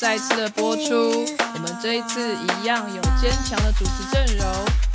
[0.00, 1.26] 再次的播出。
[1.54, 4.46] 我们这一次一样有坚强的主持阵容，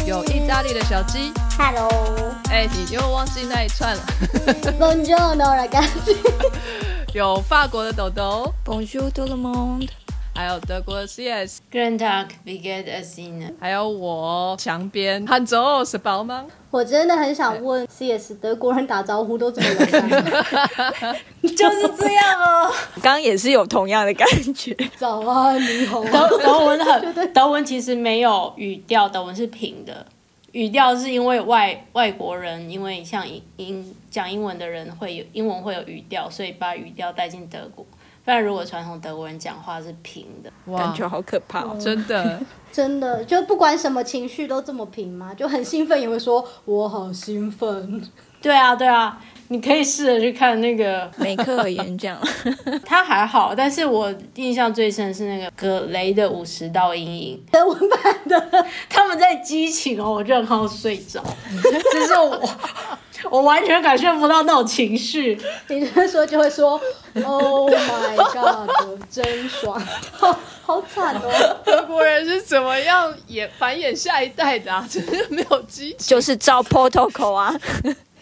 [0.08, 1.88] 有意大利的小鸡，Hello，
[2.50, 4.02] 哎，你又忘记那一串了。
[4.80, 6.18] Buongiorno ragazzi，
[7.14, 9.88] 有法国的豆豆，Bonjour tout le monde。
[10.34, 13.54] 还有德国的 CS，Guten Tag, wie geht es Ihnen？
[13.58, 16.46] 还有我墙边汉州是宝吗？
[16.72, 20.10] 我真的很想问 CS 德国人打招呼都怎么友善？
[21.56, 22.72] 就是这样哦。
[22.96, 24.76] 刚刚也是有同样的感觉。
[24.98, 26.04] 早安，你好。
[26.04, 30.06] 德德文很德文其实没有语调，德文是平的。
[30.52, 37.86] 语调是因为外外国人，因为像英英讲英文的人会有英文会有语调，所以把语调带进德国。
[38.24, 41.78] 不然如果传统德国人讲话是平的，哇感，觉好可怕哦！
[41.80, 45.32] 真的， 真的，就不管什么情绪都这么平吗？
[45.36, 48.02] 就很兴奋也会说我好兴奋。
[48.42, 52.20] 对啊对啊，你可以试着去看那个， 梅克尔演讲，
[52.86, 61.24] 他还好，但是我印象最深是那个葛雷的五十道阴影，德文版的，他们在激情哦，我就很好睡着，
[61.94, 62.50] 就是我
[63.30, 65.40] 我完全感受不到那种情绪。
[65.68, 66.80] 你这时候就会说
[67.24, 69.80] Oh my God，真爽，
[70.12, 71.58] 好好惨哦。
[71.64, 74.88] 德国人是怎么样演繁衍下一代的啊？
[74.90, 75.98] 就是没有激情。
[76.00, 77.56] 就是照 protocol 啊。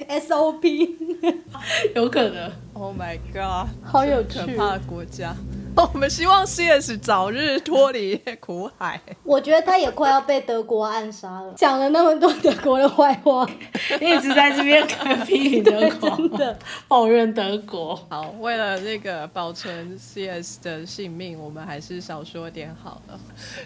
[0.09, 1.12] SOP，
[1.95, 2.51] 有可能。
[2.73, 5.35] Oh my god，好有趣可怕的国家。
[5.75, 9.01] 我们希望 CS 早日脱离苦海。
[9.23, 11.51] 我觉得他也快要被德国暗杀了。
[11.55, 13.47] 讲了那么多德国的坏话，
[13.99, 14.85] 一直在这边
[15.25, 17.95] 批评德国，真的抱怨德国。
[18.07, 23.19] 好，为了那个保存 CS 的性命，我们还是少说点好了。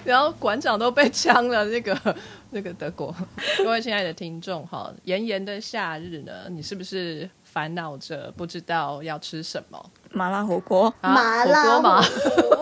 [0.06, 2.16] 然后馆长都被枪了，那个
[2.52, 3.14] 那个德国，
[3.58, 9.84] 各位亲爱的听众哈，炎炎的夏日呢，你是不是烦恼着不知道要吃什么？
[10.12, 12.02] 麻辣火锅啊麻辣火锅吗？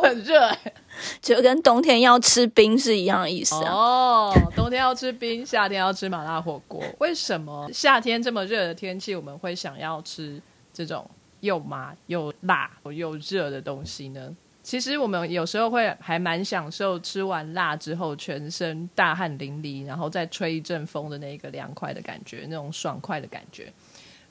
[0.02, 0.74] 很 热欸
[1.22, 3.74] 就跟冬天要吃冰是一样的意思啊。
[3.74, 6.82] 哦，冬天要吃冰，夏天要吃麻辣火锅。
[7.00, 10.42] 为什么夏天这么热的天气，我们会想要吃
[10.72, 11.06] 这种
[11.42, 14.34] 又麻又辣又热的东西呢？
[14.64, 23.72] 其实我们有时候会还蛮享受吃完辣之后全身大汗淋漓，然后再吹一阵风的那个凉快的感觉，那种爽快的感觉。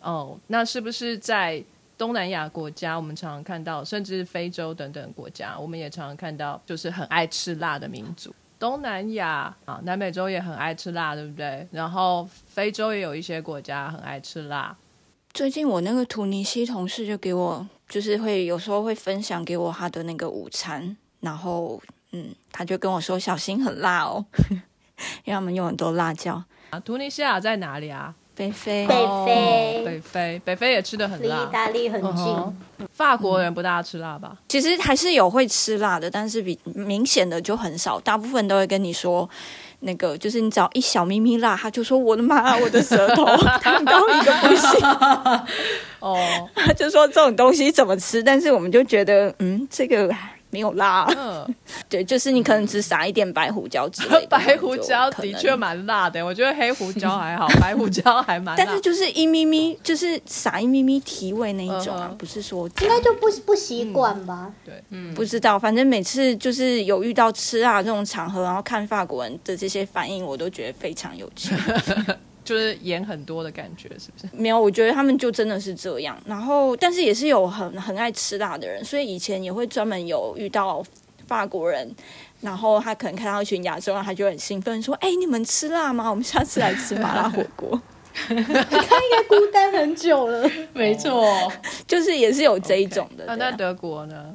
[0.05, 1.63] 哦，那是不是在
[1.97, 8.35] 东南亚国家，我们常常看到，甚至非洲等等国家，我们也常常看到，就是很爱吃辣的民族。
[8.59, 11.67] 东南亚啊，南美洲也很爱吃辣，对不对？
[11.71, 14.77] 然后非洲也有一些国家很爱吃辣。
[15.33, 21.83] 最近我那个图尼西同事就给我，就是会有时候会分享给我他的那个午餐，然后
[22.13, 24.25] 嗯，他就跟我说小心很辣哦，
[25.25, 26.43] 因为他们用很多辣椒。
[26.71, 28.15] 啊，突尼西亚在哪里啊？
[28.37, 31.33] 北非北哦非北非，北非也吃的很离意。
[31.53, 32.27] 大利很近。
[32.27, 32.57] 嗯
[32.93, 34.37] 法国人不大吃辣吧？
[34.49, 39.29] 其实还是有会吃辣的，但是比明显的就很少，大部分都会跟你说。
[39.81, 43.25] 那个就是你只要一小咪咪辣，他就说我的妈， 我的舌头
[43.61, 44.89] 烫到一个不行，
[46.01, 46.17] 哦，
[46.55, 48.23] 他就说这种东西怎么吃？
[48.23, 50.11] 但是我们就觉得，嗯，这个
[50.55, 51.45] 没有辣，嗯，
[51.91, 58.65] 对，就是你可能只撒一点白胡椒之类的， 白胡椒的确蛮辣的，我觉得黑胡椒还好， 白胡椒还蛮辣。
[58.65, 64.53] 但是就是一咪咪，就是撒一咪咪提味那一种啊，嗯不是说应该就不不习惯吧？
[64.65, 64.81] 对
[65.17, 71.53] 不知道，反正每次就是有遇到吃辣这种场合，然后看法国人的这些反应，我都觉得非常有趣。
[72.45, 74.29] 就是盐很多的感觉，是不是？
[74.33, 76.17] 没有，我觉得他们就真的是这样。
[76.27, 80.85] 然后，但是也是有很很爱吃辣的人，所以以前也会专门有遇到
[81.27, 81.91] 法国人，
[82.43, 86.11] 然后他可能看到一群亚洲人，他就很兴奋说：“哎、你们吃辣吗？
[86.11, 87.81] 我们下次来吃麻辣火锅。
[88.29, 90.49] 他应该孤单很久了。
[90.73, 91.51] 没错，”
[91.89, 93.35] 就是也是有这一种的。
[93.37, 94.35] 那德国呢？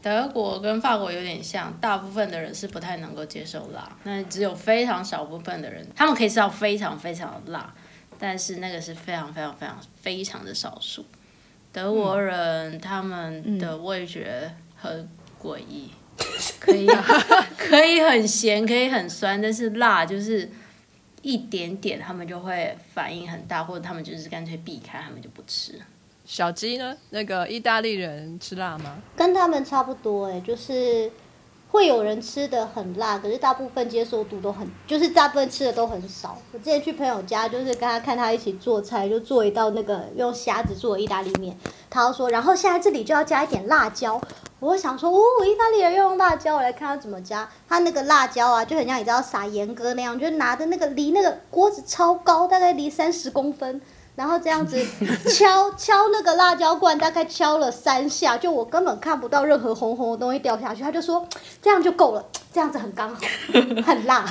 [0.00, 7.74] 德国跟法国有点像，大部分的人是不太能够接受辣，那只有非常少部分的人，他们可以吃到非常非常辣，
[8.18, 11.04] 但是那个是非常非常非常非常的少数。
[11.72, 15.08] 德国人他们的味觉很
[15.40, 15.90] 诡异，
[16.58, 16.86] 可以
[17.56, 20.50] 可以很咸，可以很酸，但是辣就是
[21.22, 25.78] 一点点，他们就会反应很大，或者他们就是干脆避开，他们就不吃。
[26.28, 26.94] 小鸡呢？
[27.08, 28.98] 那个意大利人吃辣吗？
[29.16, 31.10] 跟他们差不多哎、就是
[31.70, 36.36] 会有人吃的很辣，可是大部分接受度都很，就是大部分吃的都很少。
[36.52, 41.56] 我之前去朋友家，就是跟他看他一起做菜，就做一道那个用虾子做的意大利面，
[41.88, 44.20] 他就说，然后现在这里就要加一点辣椒。
[44.60, 47.48] 我想说，哦，意大利人要用辣椒，我来看他怎么加。
[47.66, 53.80] 他那个辣椒啊，就很像你知道撒盐哥那样，就拿的那个离那个锅子超高，大概离三十公分。
[54.18, 54.84] 然后这样子
[55.30, 60.82] 敲敲那个辣椒罐，大概敲了三下，就我根本看不到任何红红的东西掉下去。
[60.82, 61.24] 他就说
[61.62, 63.20] 这样就够了，这样子很刚好，
[63.86, 64.24] 很辣。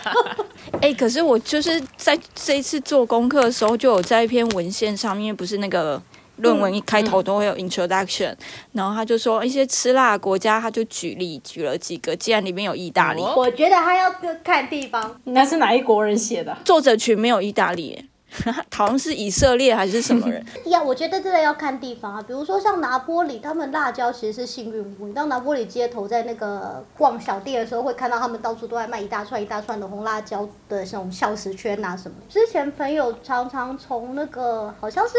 [0.80, 6.00] 哎、可是我就是在这一次做功课的时候，就有在一篇文献上面，不是那个
[6.36, 8.34] 论文一开头都会有 introduction，、
[8.72, 14.10] 然后他就说一些吃辣的国家，他就举例举了几个，既然里面有意大利，哦我觉得他要
[14.42, 16.56] 看地方，那是哪一国人写的？
[16.64, 18.04] 作者群没有意大利耶，
[18.74, 20.44] 好像是以色列还是什么人？
[20.66, 22.22] 呀，我觉得真的要看地方啊。
[22.22, 25.06] 比如说像拿坡里，他们辣椒其实是幸运物。
[25.06, 32.16] 你到拿坡里街头，在那个逛小店的时候，会看到他们到处都在卖一大串一大串的红辣椒的那种小食圈啊什么。
[32.28, 35.14] 之前朋友常常从那个好像是。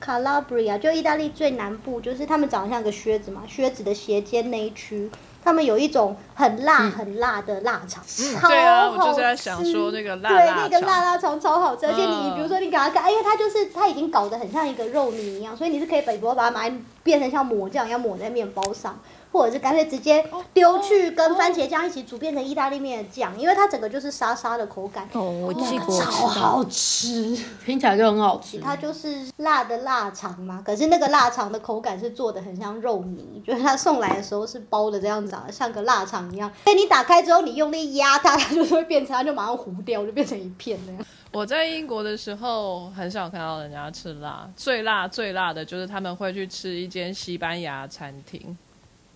[0.00, 5.10] 卡拉布里亚就意大利最南部，就是他们长得像个靴子嘛，靴子的斜尖那一区，
[5.48, 8.04] 他们有一种很辣很辣的腊肠，
[8.38, 9.72] 超对啊，我好就是在想吃。
[9.72, 12.34] 说那个辣对，那个辣肠腊肠超好吃，而且你嗯。
[12.36, 16.70] 比如说你给它看，因为它就是它已经搞得很像一个肉泥一样，所以你是可以把比如把它买
[17.02, 18.98] 变成像抹酱一样抹在面包上，
[19.30, 26.26] 或者是干脆直接丢去跟番茄酱一起煮变成意大利面的酱，因为它整个就是沙沙的口感，哦，我记过，超。
[26.28, 27.36] 好吃。
[27.64, 28.58] 听起来就很好吃。
[28.58, 36.50] 它就是辣的腊肠嘛，可是那个腊肠的口感是做的很像肉泥，就是它送来的时候是包的这样子，像个腊肠一样。
[36.64, 41.04] 被你打开之后，你用力压它，它就会变成，它就马上糊掉，就变成一片那样。
[41.32, 48.56] 我在英国的时候很少看到人家吃辣，最辣最辣的就是他们会去吃一间西班牙餐厅，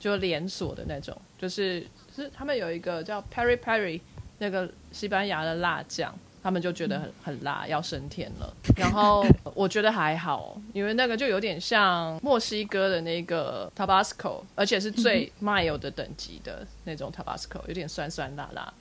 [0.03, 4.01] 就连锁的那种，就是是他们有一个叫 Peri Peri
[4.39, 6.13] 那个西班牙的辣酱，
[6.43, 8.53] 他们就觉得很很辣，要升天了。
[8.77, 18.75] 然后 我觉得还好，因为那个就有点像墨西哥的那个 Tabasco，而且是最 mild 的等级的那种 Tabasco，有点酸酸辣辣。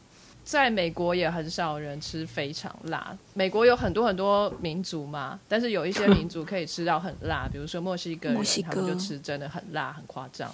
[0.43, 3.15] 在美国也很少人吃非常辣。
[3.35, 10.51] 美国有很多很多民族嘛，但是有一些民族可以吃到很辣，比如说墨西哥 人，墨西哥他们就吃真的很辣，很夸张。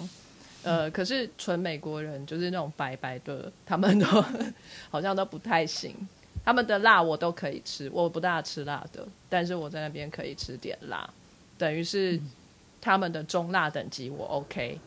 [0.62, 4.06] 呃，可是纯美国人就是那种白白的，他们都
[4.90, 5.94] 好像都不太行。
[6.44, 11.08] 他们的辣我都可以吃，我不大吃辣的，但是我在那边可以吃点辣，
[11.58, 12.18] 等于是
[12.80, 14.78] 他们的中辣等级我 OK。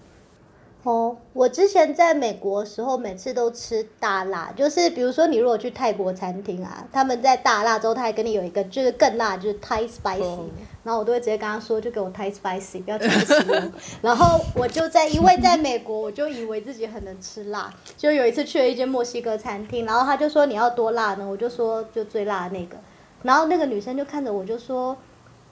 [0.83, 10.45] 哦，我之前在美国的时候，每次都吃大辣，就是比如说你如果去泰国餐厅啊，他们在大辣之后，他还跟你有一个就是更辣，就是 Thai spicy，、哦
[10.83, 13.71] 然后我都会直接跟他说，就给我 Thai spicy，不要全吃哦。
[14.01, 22.77] 然后我就在因为在美国，我就以为自己很能吃辣，就有一次去了一间墨西哥餐厅，然后他就说你要多辣呢，我就说就最辣的那个，
[23.21, 24.97] 然后那个女生就看着我就说。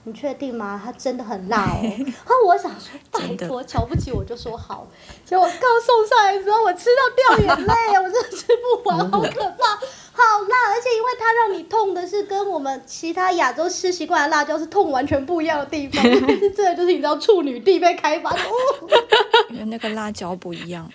[0.04, 0.80] 你确定吗？
[0.82, 1.80] 它真的很辣哦。
[1.82, 4.86] 然后我想说， 拜托，瞧不起我就说好。
[5.26, 10.72] 结果刚送上来的时候，我吃到掉眼泪，我真的吃不完， 好可怕，好辣！
[10.72, 18.38] 而且因为它让你痛的是跟我们其他亚洲吃习惯的辣椒是痛完全不一样的地方，是这就是你知道处女地被开发的。
[18.38, 18.88] 哦，
[19.50, 20.90] 因为那个辣椒不一样，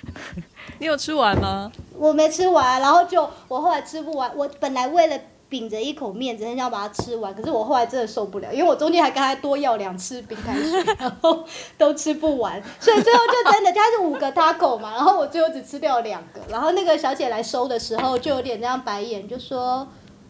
[0.79, 1.71] 你有吃完吗？
[1.95, 5.19] 我没吃完，然后就我后来吃不完，我本来为了。
[5.55, 11.45] 秉着一口面子，很想把它吃完，可是我后来真的受不了，因为我中间还跟他多要两次冰开水，然后
[11.77, 19.87] 都吃不完，所以最后就真的，它是五个 taco 嘛，然后我最后只吃掉两个，然后那个小姐来收的时候就有点这样白眼，就说。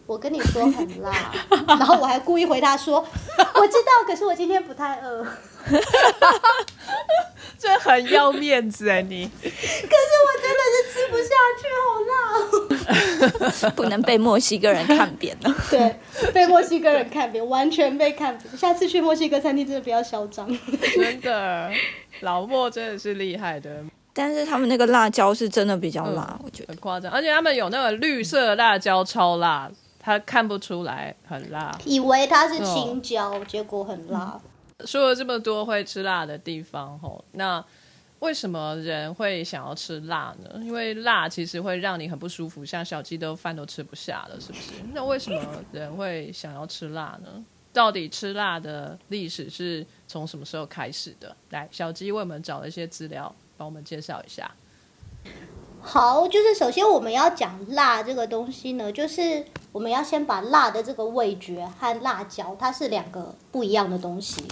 [0.08, 1.32] 我跟你说很辣，
[1.66, 5.26] 然后我还故意回答说，我知道，可是我今天不太饿。
[7.58, 11.28] 这很要面子哎，你可是我真的是吃不下
[11.60, 12.12] 去，好辣
[13.66, 13.70] 哦。
[13.74, 15.54] 不能被墨西哥人看扁了。
[15.70, 15.96] 对，
[16.32, 18.56] 被墨西哥人看扁，完全被看扁。
[18.56, 20.46] 下次去墨西哥餐厅真的不要嚣张。
[20.94, 21.70] 真的
[22.20, 23.82] 老莫真的是厉害的，
[24.12, 26.68] 但是他们那个辣椒是真的比较辣，我觉得。
[26.68, 29.68] 很夸张，而且他们有那个绿色辣椒超辣，
[29.98, 31.76] 他看不出来很辣。
[31.84, 34.38] 以为它是青椒，结果很辣。
[34.84, 37.64] 说了这么多会吃辣的地方吼，那
[38.18, 40.60] 为什么人会想要吃辣呢？
[40.62, 44.72] 因为辣其实会让你很不舒服，像小鸡都饭都吃不下了，是不是？
[44.92, 47.44] 那为什么人会想要吃辣呢？
[47.72, 51.36] 到底吃辣的历史是从什么时候开始的？
[51.50, 54.50] 来，小鸡为我们找了一些资料，帮我们介绍一下。
[55.80, 64.44] 好，就是首先我们要讲辣这个东西呢，就是我们要先把辣的这个味觉和辣椒，它是两个不一样的东西。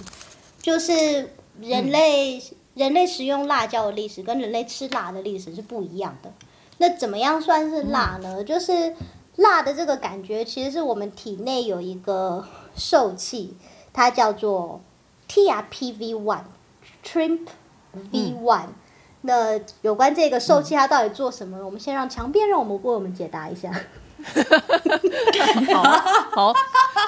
[0.61, 2.41] 就是人类、
[2.73, 6.31] 人类食用辣椒的历史跟人类吃辣的历史是不一样的。
[6.77, 8.43] 那怎么样算是辣呢？
[8.43, 8.95] 就是
[9.35, 13.55] 辣的这个感觉，其实是我们体内有一个受气，
[13.93, 14.81] 它叫做
[15.29, 16.45] TRPV one
[17.03, 17.47] TRIMP
[18.11, 18.69] V one、
[19.25, 21.65] 那有关这个受气它到底做什么呢？
[21.65, 23.71] 我们先让强辩让我们为我们解答一下。
[25.73, 25.83] 好，
[26.31, 26.53] 好，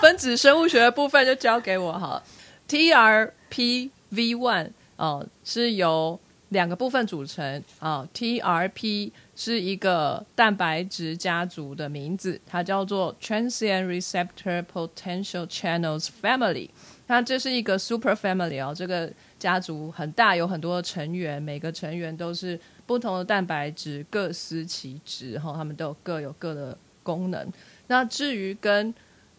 [0.01, 2.23] 分子生物学的部分就交给我好了。
[2.67, 6.19] TRPV one 哦，是由
[6.49, 8.07] 两个部分组成啊。
[8.13, 16.69] TRP 是一个蛋白质家族的名字，它叫做 Transient Receptor Potential Channels Family。
[17.07, 19.09] 那这是一个 super family 哦，这个
[19.39, 27.47] 家族很大，有很多成员，每个成员都是不同的蛋白质，各司其职哈，他们都有各有各的功能。
[27.87, 28.93] 那至于跟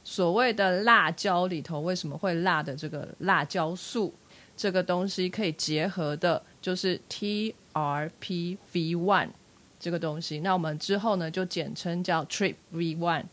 [0.05, 4.15] 所谓的辣椒里头为什么会辣的这个辣椒素
[4.57, 7.55] 这个东西可以结合的，就是 TRPV
[8.97, 9.29] one
[9.79, 10.41] 这个东西。
[10.41, 13.25] 那我们之后呢就简称叫 TRPV one。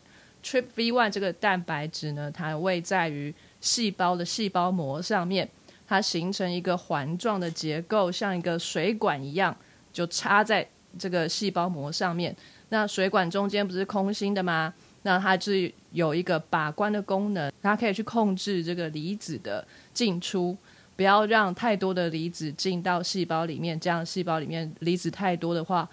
[0.42, 5.48] TRPV one 这个蛋白质呢，它位在于细胞的细胞膜上面，
[5.86, 9.56] 它形成一个环状的结构，像一个水管一样，
[9.92, 10.66] 就插在
[10.98, 12.34] 这个细胞膜上面。
[12.70, 14.74] 那水管中间不是空心的吗？
[15.02, 19.64] 那它是有一个把关的功能，它可以去控制这个离子的
[19.94, 20.56] 进出，
[20.96, 23.78] 不要让太多的离子进到细胞里面。
[23.78, 25.88] 这样细胞里面离子太多的话，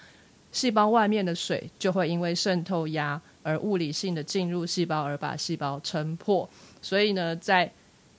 [0.51, 6.50] 细胞外面的水就会因为渗透压而物理性的进入细胞，而把细胞撑破。
[6.81, 7.71] 所以呢，在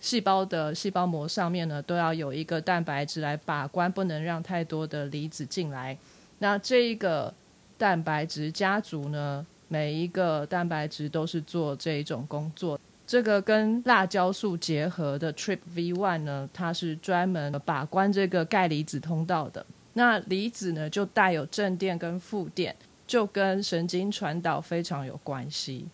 [0.04, 5.96] 细胞的细胞膜上面呢，都要有一个蛋白质来把关，不能让太多的离子进来。
[6.40, 7.32] 那这一个
[7.78, 9.46] 蛋白质家族呢？
[9.66, 12.78] 每一个蛋白质都是做这一种工作。
[13.06, 19.64] 这个跟辣椒素结合的 Trip V one 呢，它是专门把关这个钙离子通道的。
[19.94, 25.86] 那离子呢，就带有正电跟负电，就跟神经传导非常有关系。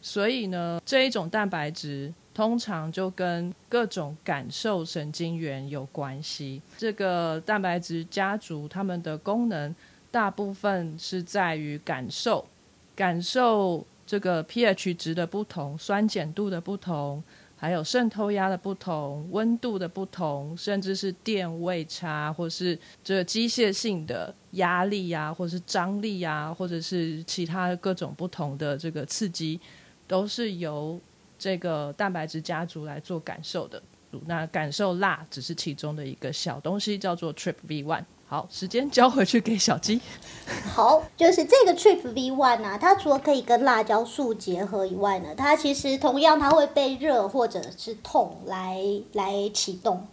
[0.00, 6.62] 所以呢，这一种蛋白质通常就跟各种感受神经元有关系。
[6.76, 9.74] 这个蛋白质家族它们的功能
[10.08, 12.46] 大部分是在于感受。
[12.94, 17.20] 感受这个 pH 值的不同、酸碱度的不同，
[17.56, 29.60] 还有渗透压的不同、温度的不同，甚至是电位差，或是这机械性的压力呀，或者是张力呀，或者是其他各种不同的这个刺激，
[30.06, 31.00] 都是由
[31.38, 33.82] 这个蛋白质家族来做感受的。
[34.26, 38.04] 那感受辣只是其中的一个小东西，叫做 Trip V one。
[38.26, 39.98] 好，时间交回去给小鸡。
[40.74, 48.82] 好，就是这个 Trip V One 啊，它除了可以跟辣椒素结合以外呢，它其实同样它会被热或者是痛来
[49.14, 50.06] 来启动。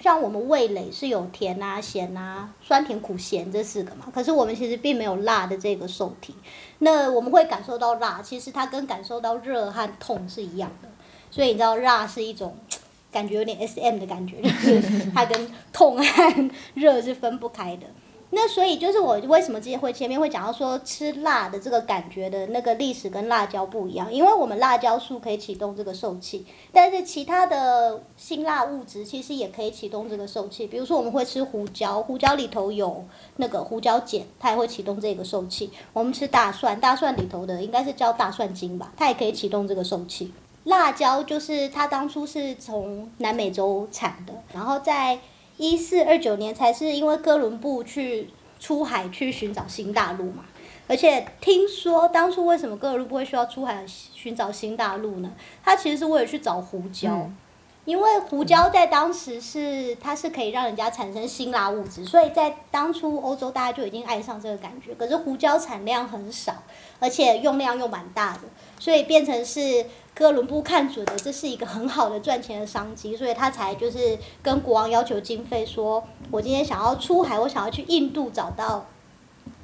[0.00, 6.34] 像我们味蕾是有甜啊、咸啊、酸甜苦咸这四个嘛，可是我们其实并没有辣的这个受体。
[6.78, 10.88] 那我们会感受到辣，其实它跟感受到热和痛是一样的。
[11.30, 12.56] 所以你知道，辣是一种。
[13.12, 17.84] 感觉有点 S M 的感觉，就是它跟痛和 热是分不开的。
[18.32, 30.66] 那所以就是我为什么之前会前面会讲到说吃辣的这个感觉的那个历史跟辣椒不一样，因为我们辣椒素可以启动这个受气，但是其他的辛辣物质其实也可以启动这个受气。
[30.68, 33.04] 比如说我们会吃胡椒，胡椒里头有
[33.36, 35.70] 那个胡椒碱，它也会启动这个受气。
[35.92, 40.32] 我们吃大蒜，大蒜里头的应该是叫大蒜精吧，它也可以启动这个受气。
[40.64, 45.18] 辣椒就是它当初是从南美洲产的，然后在
[45.60, 50.46] 一四二九年才是因为哥伦布去出海去寻找新大陆嘛。
[50.88, 55.30] 而且听说当初为什么哥伦布会需要出海寻找新大陆呢？
[55.62, 57.28] 他其实是为了去找胡椒，
[57.84, 64.94] 因为胡椒在当时是它是可以让人家产生辛辣物质，所以在当初欧洲大家就已经爱上这个感觉。
[64.94, 66.54] 可是胡椒产量很少，
[66.98, 68.40] 而且用量又蛮大的，
[68.78, 69.84] 所以变成是。
[70.20, 78.84] 哥伦布看准了这是一个很好的赚钱的商机，所以他才就是跟国王要求经费，说我今天想要出海，我想要去印度找到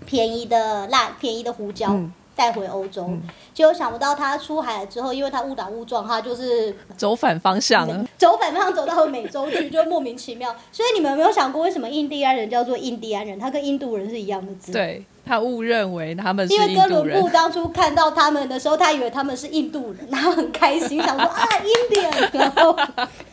[0.06, 1.94] 便宜的辣、便宜的胡椒
[2.34, 3.06] 带回欧洲。
[3.52, 10.56] 结果想不到他出海了之后，因为他误打误撞，他就是 走反方向了，走反方向走到美洲去，就莫名其妙。
[10.72, 13.38] 所以你们有没有想过，为什么印第安人叫做印第安人？
[13.38, 14.72] 他跟印度人是一样的字？
[14.72, 15.04] 对。
[15.26, 21.44] 他误认为他们是因为哥伦布当初看到他们的时候，他以为他们是印度人，然后很开心，想说啊，
[21.90, 22.74] Indian，然后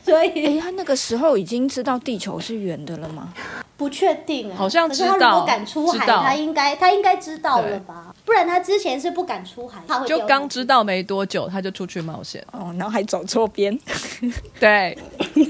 [0.03, 3.31] 所以，哎，他那个时候已经知道地球是圆的了吗？
[3.75, 5.17] 不确定，好像知道。
[5.17, 8.13] 他如果敢出海，他应该他应该知道了吧？
[8.23, 13.77] 不然他之前是不敢出海，他会就刚知道没多久，他就出去冒险哦，然后还走错边，
[14.59, 14.97] 对，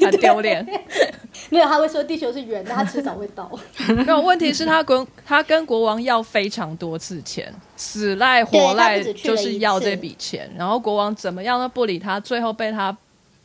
[0.01, 0.65] 很丢脸。
[1.49, 3.49] 没有，他会说地球是圆的，他迟早会到。
[3.93, 12.95] 没有问题是他跟他跟国王要非常多次钱，死赖活赖就是要这笔钱，然后国王怎么样都不理他，最后被他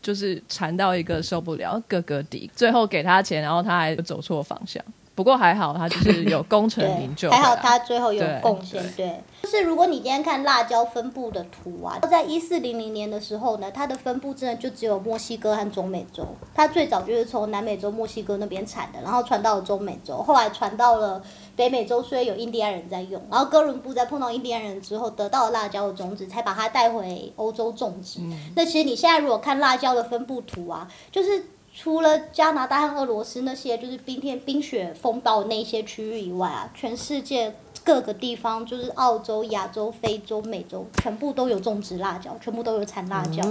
[0.01, 4.83] 就是缠到一个受不了，哥哥底，最后给他钱，然后他还走错方向。
[5.15, 7.29] 不过还好，他就是有功成名就。
[7.33, 8.81] 还好他最后有对贡献。
[8.93, 16.25] 对，就是如果你今天看辣椒分布的图啊，在一四零零年的时候呢，它的分布真的就只有墨西哥和中美洲。
[16.55, 21.21] 它最早就是从南美洲墨西哥那边产的，然后传到了中美洲，后来传到了
[21.59, 23.21] 北美洲，虽然有印第安人在用。
[23.29, 28.21] 然后哥伦布在碰到印第安人之后，得到了辣椒的种子，才把它带回欧洲种植。
[28.55, 43.43] 那其实你现在如果看辣椒的分布图啊，就是除了加拿大和俄罗斯那些就是冰天冰雪风暴那些区域以外啊，全世界各个地方，就是澳洲、亚洲、非洲、美洲，全部都有种植辣椒，全部都有产辣椒，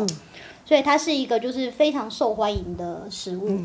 [0.66, 3.60] 所以它是一个就是非常受欢迎的食物。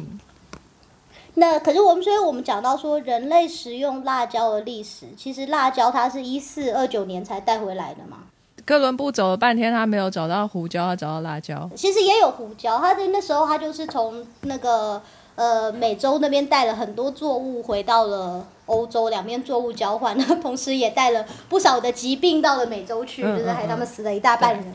[1.34, 8.18] 那可是我们，所以我们讲到说，人类食用辣椒的历史，其实辣椒它是一四二九年才带回来的嘛。
[8.64, 11.68] 哥伦布走了半天，他没有找到胡椒，他找到辣椒。
[11.74, 15.02] 其实也有胡椒，他在那时候他就是从那个
[15.34, 24.74] 呃美洲那边带了很多作物回到了欧洲，两边作物交换，同时也带了不少的疾病到了美洲去，嗯就是害嗯他们死了一大半人。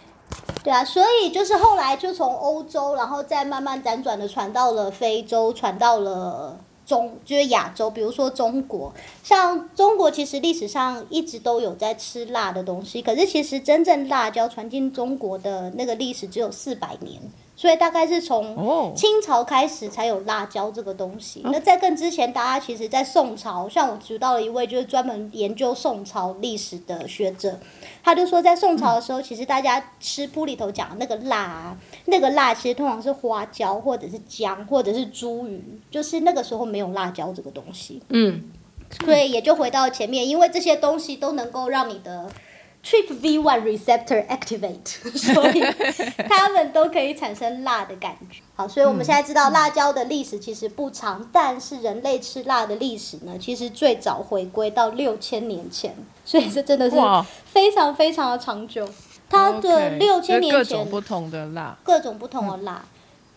[0.64, 8.92] 对啊，所以就是后来就从欧洲，然后再慢慢辗转的传到了非洲，传到了中，就是亚洲，比如说中国。
[9.24, 17.22] 像中国其实历史上一直都有在吃辣的东西，可是其实真正辣椒传进中国的那个历史只有四百年，
[17.58, 21.42] 所以大概是从哦清朝开始才有辣椒这个东西。
[21.44, 27.60] 那在更之前，大家其实在宋朝，像我知道了一位就是专门研究宋朝历史的学者，
[28.04, 35.60] 他就说在宋朝的时候，其实大家吃铺里头讲的那个辣啊，那个辣其实通常是花椒或者是姜或者是茱萸，
[35.90, 38.02] 就是那个时候没有辣椒这个东西。
[38.10, 38.52] 嗯，
[39.04, 42.30] 所以也就回到前面，因为这些东西都能够让你的
[42.90, 45.62] TRPV1 receptor activate， 所以
[46.30, 48.40] 它们都可以产生辣的感觉。
[48.56, 56.96] 好，所以我们现在知道辣椒的历史其实不长，但是人类吃辣的历史呢，其实最早回归到六千年前，所以这真的是
[57.46, 58.88] 非常非常的长久。
[59.30, 62.86] 它的六千年前各种不同的辣，各种不同的辣。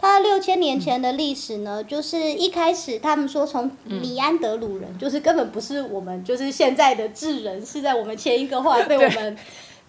[0.01, 9.37] 它六千年前的历史呢，就是一开始他们说从尼安德鲁人，就是根本不是我们，就是现在的智人，是在我们前一个后来 被我们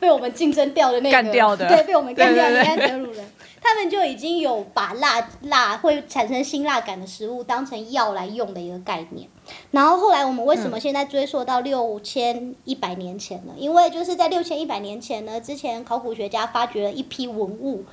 [0.02, 3.26] 被我们竞争掉的那个干掉的对，被我们干掉的尼安德鲁人，
[3.62, 9.30] 他们就已经有把辣辣会产生辛辣感的食物当成药来用的一个概念。
[9.72, 13.54] 然后后来我们为什么现在追溯到六千一百年前呢？
[13.56, 17.86] 因为就是在六千一百年前呢，之前考古学家发掘了一批文物，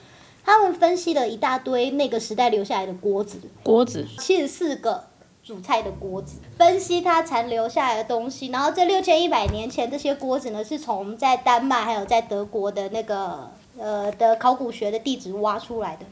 [0.49, 5.05] 他们分析了一大堆那个时代留下来的锅子，锅子七十四个
[5.45, 8.47] 煮菜的锅子，分析它残留下来的东西。
[8.47, 16.07] 然后这六千一百年前，这些锅子呢是从在丹麦还有在德国的那个呃的考古学的地址挖出来的。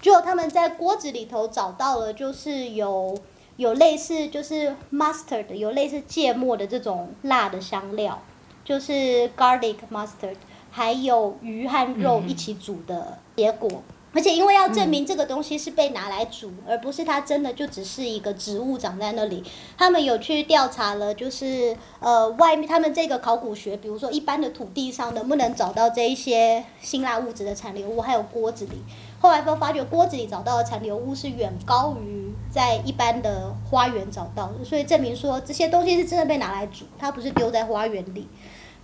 [0.00, 3.14] 结果他们在锅子里头找到了，就是有
[3.56, 8.22] 有类似就是 mustard，有类似芥末的这种辣的香料，
[8.64, 10.36] 就是 garlic mustard，
[10.76, 13.70] 还有鱼和肉一起煮的结果。
[14.12, 19.42] 而且因为要证明这个东西是被拿来煮，而不是它真的就只是一个植物长在那里，
[19.76, 28.82] 他们有去调查了，就是呃外面他们这个考古学，比如说一般的土地上能不能找到这一些辛辣物质的残留物，还有锅子里。
[29.20, 38.28] 后来都发觉锅子里找到的残留物是远高于在一般的花园找到的，所以证明说这些东西是真的被拿来煮，它不是丢在花园里。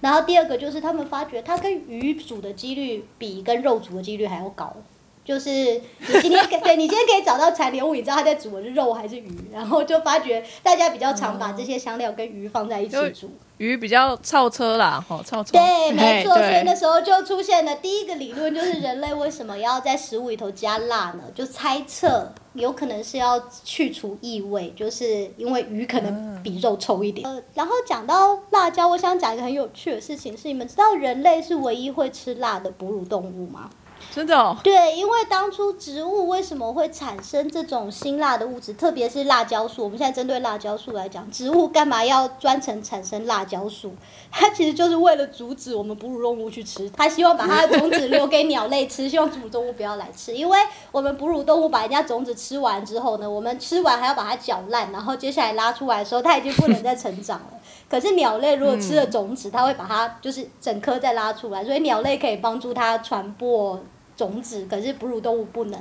[0.01, 4.75] 然后第二个就是他们发觉它跟鱼煮的几率比跟肉煮的几率还要高。
[5.23, 13.31] 就是你今天可对你今天可以找到残留物，你知道它在煮的是肉还是鱼，然后就发觉大家比较常把这些香料跟鱼放在一起煮。
[13.61, 15.53] 鱼比较超车啦，吼超车。
[15.53, 21.25] 对，没错，所以那时候就出现了第一个理论，就是人类为什么要在食物里头加辣呢？
[21.35, 27.29] 就猜测有可能是要去除异味，就是因为鱼可能比肉臭一点。
[27.29, 33.69] 呃，然后讲到辣椒，我想讲一个很有趣的事情，是你们知道人类是唯一会吃辣的哺乳动物吗？
[34.13, 39.85] 真的哦，对，因为当初植物为什么会产生这种辛辣的物质，特别是辣椒素？
[39.85, 43.95] 我们现在针对辣椒素来讲，植物干嘛要专程产生辣椒素？
[44.33, 50.35] 它其实就是为了阻止我们哺乳动物去吃，它希望把它的种子留给鸟类吃，希望哺乳动物不要来吃。
[50.35, 50.59] 因为
[50.91, 57.47] 我们哺乳动物把人家种子吃完之后呢，我们吃完还要把它搅烂，然后接下来拉出来的时候，它已经不能再成长了。
[57.89, 63.79] 可是鸟类如果吃了种子，它会把它就是整颗再拉出来，所以鸟类可以帮助它传播
[64.21, 65.81] 种子，可是哺乳动物不能。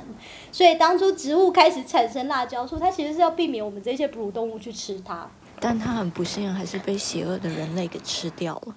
[0.50, 5.28] 所以当初植物开始产生辣椒素，它其实是要避免我们这些哺乳动物去吃它。
[5.62, 8.74] 但它很不幸，还是被邪恶的人类给吃掉了。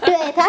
[0.00, 0.44] 对他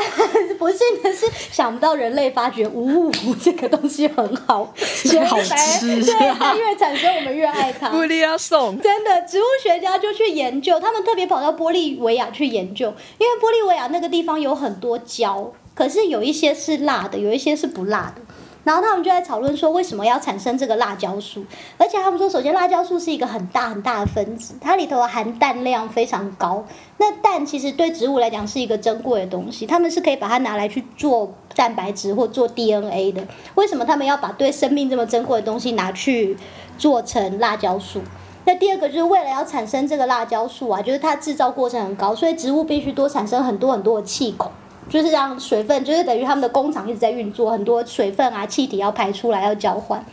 [0.57, 7.91] 不幸的是想不到人类发觉，呜，这个东西很好，所以好吃对，它越产生我们越爱它。
[7.91, 12.87] 玻利亚送，真的，植物学家就去研究，他们特别跑到玻利维亚去研究，
[13.19, 18.21] 因为玻利维亚那个地方有很多椒，可是有一些是辣的，有一些是不辣的。
[18.63, 21.43] 然后他们就在讨论说，为什么要产生这个辣椒素？
[21.77, 26.63] 而且他们说，首先辣椒素是一个很大很大的分子，它里头的含氮量非常高。
[26.97, 33.25] 那氮其实对植物来讲是一个珍贵的东西，他们是可以把它拿来去做蛋白质或做 DNA 的。
[33.55, 36.37] 为什么他们要把对生命这么珍贵的东西拿去
[36.77, 38.01] 做成辣椒素？
[38.45, 44.51] 那第二个就是为了要产生这个辣椒素啊，就是它制造过程很高，所以植物必须多产生很多很多的气孔。
[44.89, 50.03] 就是让水分，就是等于他们的工厂一直在运作，很多水分啊、气体要排出来要交换。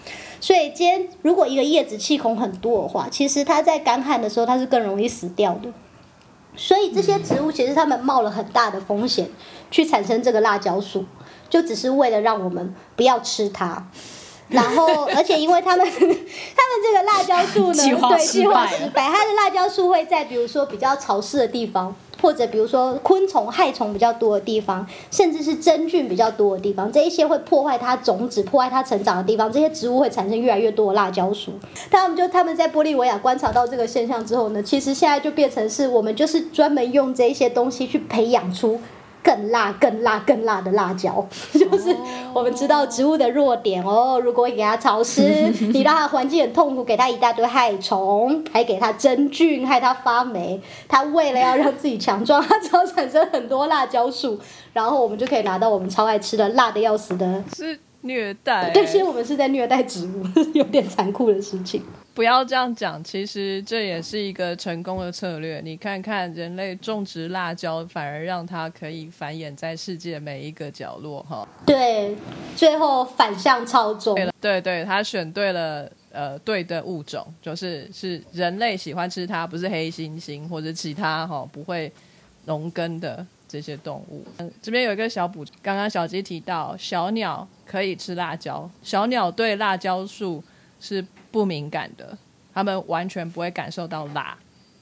[0.41, 5.69] 所以今天如果一个叶子气孔很多的话，其实它在干旱的时候它是更容易死掉的。
[6.57, 9.29] 所以这些植物其实它们冒了很大的风险
[9.71, 11.05] 去产生这个辣椒素，
[11.49, 13.89] 就只是为了让我们不要吃它。
[14.49, 17.75] 然后， 而且因为他们 他们这个辣椒素呢，
[18.11, 31.53] 对失计划失败，它的辣椒素会在比如说比较潮湿的地方，或者比如说昆虫害虫比较多的地方，甚至是真菌比较多的地方，这一些会破坏它种子、破坏它成长的地方，这些植物会产生越来越多的辣椒素。
[31.91, 38.81] 他们就他们在玻利维亚观察到这个现象之后呢，其实现在就变成是我们就是专门用这一些东西去培养出。
[39.29, 41.95] 更辣、更辣、更辣的辣椒， 就是
[42.33, 44.19] 我们知道植物的弱点哦。
[44.19, 45.21] 如果你给它潮湿，
[45.75, 50.59] 你让它环境很痛苦，给它一大堆害虫，还给它真菌，害它发霉。
[50.89, 54.41] 它为了要让自己强壮，它只好产生很多辣椒素，
[54.73, 57.45] 然后我们就可以拿到我们超爱吃的辣的要死的。
[57.55, 60.23] 是虐待、对，其实我们是在虐待植物，
[60.55, 61.83] 有点残酷的事情。
[62.19, 65.61] 不要这样讲，其实这也是一个成功的策略。
[65.65, 71.47] 你看看人类种植辣椒，反而让它可以繁衍在世界每一个角落，哈。
[71.65, 72.17] 对，
[72.57, 74.25] 最后反向操纵对。
[74.25, 81.93] 了，对对，他选对了，呃，对的物种，就是是人类喜欢吃它，不是黑猩猩或者其他哈、不会
[82.47, 84.27] 农耕的这些动物。
[84.39, 90.43] 嗯，这边有一个小补，刚刚小鸡提到小鸟可以吃辣椒，小鸟对辣椒素
[90.81, 92.17] 是不敏感的，
[92.53, 94.37] 他们完全不会感受到辣，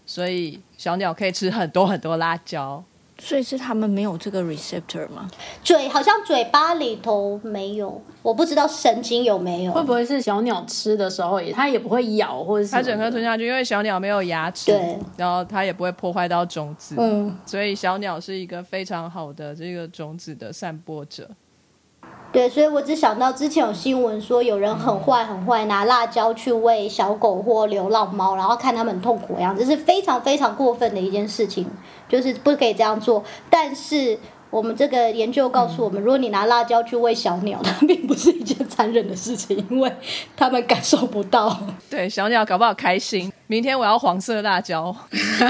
[0.05, 2.83] 所以小鸟可以吃很多很多辣椒。
[3.19, 5.27] 所以是他们没有这个 receptor 吗？
[5.65, 9.73] 嘴好像嘴巴里头没有，我不知道神经有没有。
[9.73, 21.27] 会不会是小鸟吃的时候也，它也不会咬或者是它整个吞下去，因为小鸟没有牙齿对，然后它也不会破坏到种子，嗯，所以小鸟是一个非常好的这个种子的散播者。
[22.33, 31.67] 对，所以我只想到之前有新闻说有人很坏很坏，拿辣椒去喂小狗或流浪猫，然后看它们很痛苦的样子，这是非常非常过分的一件事情，
[32.09, 33.25] 就是不可以这样做。
[33.49, 34.19] 但是
[34.51, 39.91] 我们这个研究告诉我们，如果你拿辣椒去喂小鸟，它并不是一件残忍的事情，因为
[40.37, 41.59] 它们感受不到。
[41.89, 44.95] 对，小鸟搞不好开心，明天我要黄色辣椒，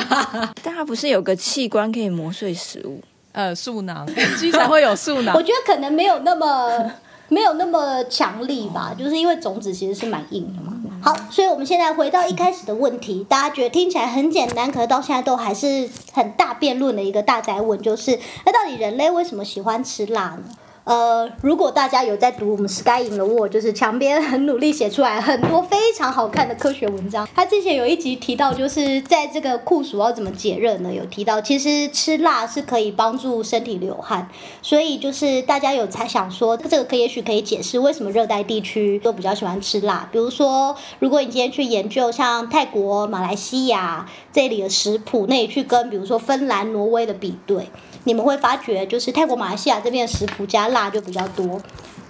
[0.62, 3.02] 但它不是有个器官可以磨碎食物？
[3.36, 4.06] 呃，素囊，
[4.40, 5.42] 鸡才会有素囊我。
[5.42, 6.90] 觉得可能没有那么
[7.28, 10.72] 没有那么强力吧，就是因为种子其实是蛮硬的嘛。
[11.02, 20.44] 好，所以我们现在回到一开始的问题，大家觉得听起来很简单，可是到现在都还是很大辩论的一个大灾问，就是那到底人类为什么喜欢吃辣呢？
[20.86, 27.28] 呃，如果大家有在读我们 Sky in the World，就是墙边很努力写出来很多非常好看的科学文章。
[27.34, 30.94] 他之前有一集提到，就是在这个酷暑要怎么解热呢？
[30.94, 34.30] 有提到其实吃辣是可以帮助身体流汗，
[34.62, 40.08] 所以就是大家有才想说，这个可也许可以解释为什么热带地区都比较喜欢吃辣。
[40.12, 47.68] 比如说，如果你今天去研究像泰国、马来西亚这里的食谱，那你去跟比如说芬兰、挪威的比对。
[48.04, 51.58] 你们会发觉，就是泰国、马来西亚这边的食谱加辣就比较多，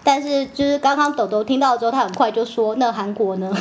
[0.03, 3.53] 但是就是刚刚豆豆听到之后，他很快就说：“那韩国呢？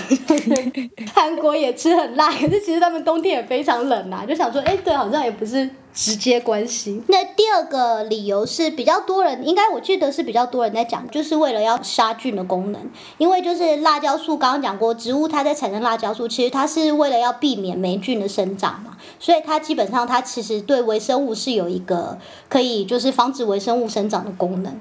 [1.14, 7.04] 韩国也吃很辣，可是其实他们冬天也非常冷啊。”就想说，哎，对，好像也不是直接关系。
[7.08, 12.82] 那第二个理由是比较多人，应该我记得是比较多人在讲，就是为了要杀菌的功能，
[13.20, 18.98] 因为就是辣椒素，刚刚讲过，植物它在产生辣椒素，其实它是为了要避免霉菌的生长嘛。
[19.20, 22.18] 所以它基本上它其实对微生物是有一个
[22.50, 24.76] 可以就是防止微生物生长的功能。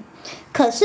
[0.52, 0.84] 可是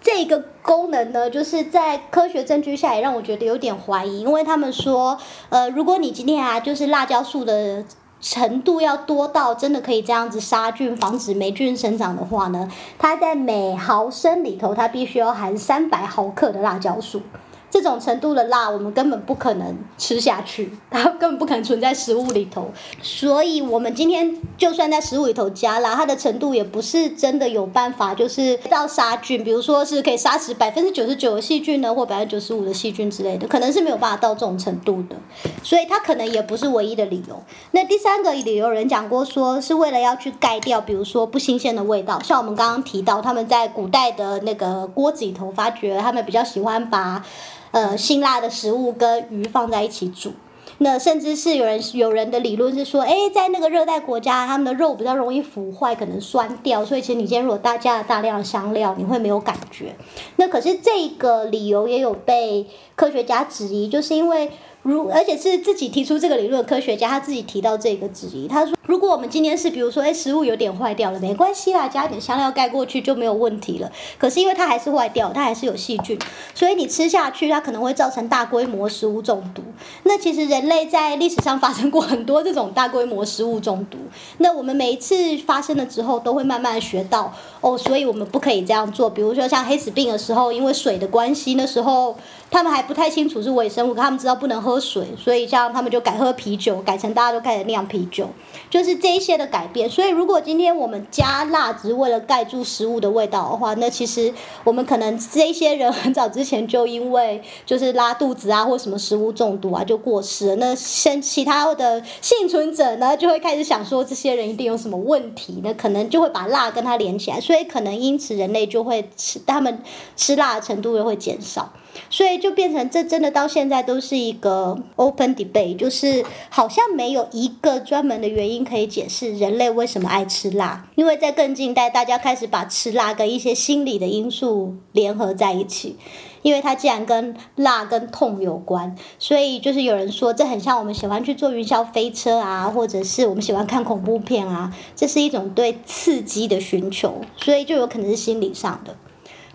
[0.00, 7.84] 这个功能呢，就是在科学证据下也让我觉得有点怀疑，因为他们说，呃，如果你今天啊，就是辣椒素的。
[8.22, 17.22] 程度要多到真的可以这样子杀菌、防止霉菌生长的话呢，它在每毫升里头，它必须要含三百毫克的辣椒素。
[17.70, 22.70] 这种程度的辣，我们根本不可能吃下去，它根本不可能存在食物里头。
[23.00, 35.14] 所以，我们今天就算在食物里头加辣，它的程度也不是真的有办法，就是到杀菌，比如说是可以杀死百分之九十九的细菌呢，或百分之九十五的细菌之类的，可能是没有办法到这种程度的。
[35.62, 37.40] 所以，它可能也不是唯一的理由。
[37.70, 47.24] 那第三个理由，有人讲过说是为了要去盖掉，比如说不新鲜的味道，像我们刚刚提到，他们在古代的那个锅子里头发觉，他们比较喜欢把。
[47.70, 50.32] 呃，辛辣的食物跟鱼放在一起煮，
[50.78, 59.94] 那甚至是有人有人的理论是说，哎，在那个热带国家，他们的肉比较容易腐坏，可能酸掉，所以其实你今天如果大加了大量的香料，你会没有感觉。
[60.36, 64.50] 那可是这个理由也有被科学家质疑，就是因为。
[64.82, 73.88] 如而且是自己提出这个理论，科学家他自己提到这个质疑，他说：如果我们今天是比如说，哎，食物有点坏掉了，没关系啦，加一点香料盖过去就没有问题了。
[74.18, 76.18] 可是因为它还是坏掉，它还是有细菌，
[76.56, 79.62] 所以你吃下去，它可能会造成大规模食物中毒。
[80.02, 83.96] 那其实人类在历史上发生过很多这种大规模食物中毒。
[84.38, 89.08] 那我们每一次发生了之后，都会慢慢学到哦，所以我们不可以这样做。
[89.08, 92.16] 比如说像黑死病的时候，因为水的关系，那时候。
[92.52, 98.28] 他们还不太清楚是微生物，他们知道不能喝水，所以这样他们就改喝啤酒，改成大家都开始酿啤酒，
[98.68, 99.88] 就就是这一些的改变。
[99.90, 104.32] 所以如果今天我们加辣只是为了盖住食物的味道的话，那其实
[104.64, 110.56] 我们可能这一些人很早之前就因为就是拉肚子啊，或什么食物中毒啊就过世了。
[110.56, 119.82] 那先其他的幸存者呢，就会开始想说这些人一定有什么问题，那可能就会把辣跟它连起来，所以可能因此人类就会吃，他们
[120.16, 121.70] 吃辣的程度又会减少。
[122.08, 130.88] 所以就变成这真的到现在都是一个 open debate，就是好像没有一个专门的原因可以解释人类为什么爱吃辣。
[130.94, 135.96] 因为在更近代，大家开始把吃辣跟一些心理的因素联合在一起，
[136.42, 148.96] 因为它既然跟辣跟痛有关，所以就是有人说这很像我们喜欢去坐云霄飞车啊，或者是我们喜欢看恐怖片啊，这是一种对刺激的寻求，所以就有可能是心理上的。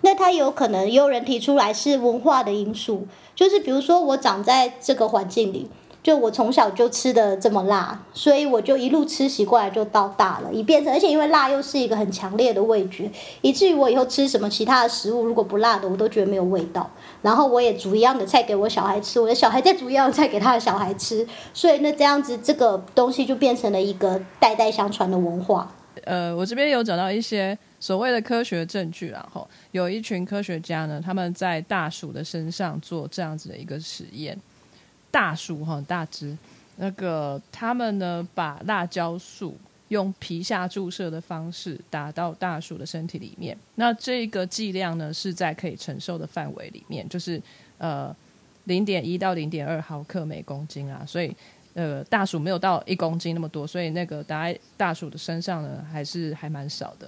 [0.06, 5.68] 那它有可能也有人提出来是文化的因素，就是比如说我长在这个环境里，
[6.04, 13.10] 就我从小就吃的这么辣，所以我就一路吃习惯就到大了，以变成而且因为辣又是一个很强烈的味觉，
[13.42, 16.88] 以至于我以后吃什么其他的食物如果不辣的我都觉得没有味道，
[17.24, 25.72] 然后我也煮一样的菜给我小孩吃，我的小孩再煮一样的菜给他的小孩吃，所以那这样子这个东西就变成了一个代代相传的文化。
[26.04, 27.58] 呃，我这边有找到一些。
[27.86, 34.36] 所谓的科学证据，然后有一群科学家呢，他们在大鼠的身上做这样子的一个实验。
[35.12, 36.36] 大鼠哈大只，
[36.78, 39.56] 那个他们呢把辣椒素
[39.90, 43.56] 用皮下注射的方式打到大鼠的身体里面。
[43.76, 47.40] 那这个剂量呢是在可以承受的范围里面，就是
[47.78, 48.14] 呃
[48.64, 51.06] 零点一到零点二毫克每公斤啊。
[51.06, 51.32] 所以
[51.76, 57.08] 呃大鼠没有到一公斤那么多，所以那个打在大鼠的身上呢还是还蛮少的。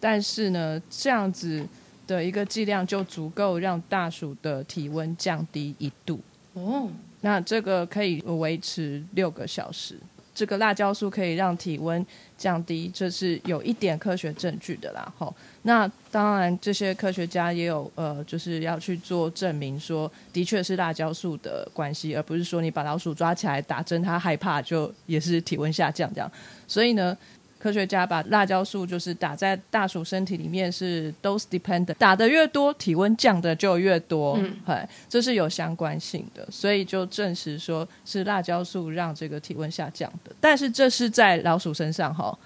[0.00, 1.64] 但是呢，这样子
[2.06, 6.18] 的一个剂量就足够让大鼠的体温降低一度。
[6.54, 6.88] 哦，
[7.20, 9.96] 那这个可以维持六个小时。
[10.32, 12.04] 这个辣椒素可以让体温
[12.38, 15.12] 降低，这是有一点科学证据的啦。
[15.18, 26.32] 吼，那当然这些科学家也有呃，就是要去做证明，说的确是辣椒素的关系，而不是说你把老鼠抓起来打针，它害怕就也是体温下降这样。
[26.66, 27.14] 所以呢。
[27.60, 40.32] 科学家把辣椒素就是打在大鼠身体里面是 dose dependent，打的越多，体温降的就越多，嗯，这是有相关性的，所以就证实说是辣椒素让这个体温下降的。
[40.40, 42.36] 但是这是在老鼠身上哈，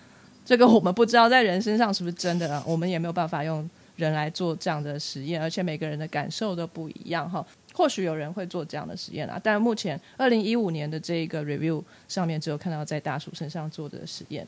[0.44, 7.46] 这个我们不知道在人身上是不是真的，我们也没有办法用人来做这样的实验，而且每个人的感受都不一样哈。
[7.72, 14.44] 或许有人会做这样的实验啊，但目前二零一五年的这一个 review 上面只有看到在大鼠身上做的实验。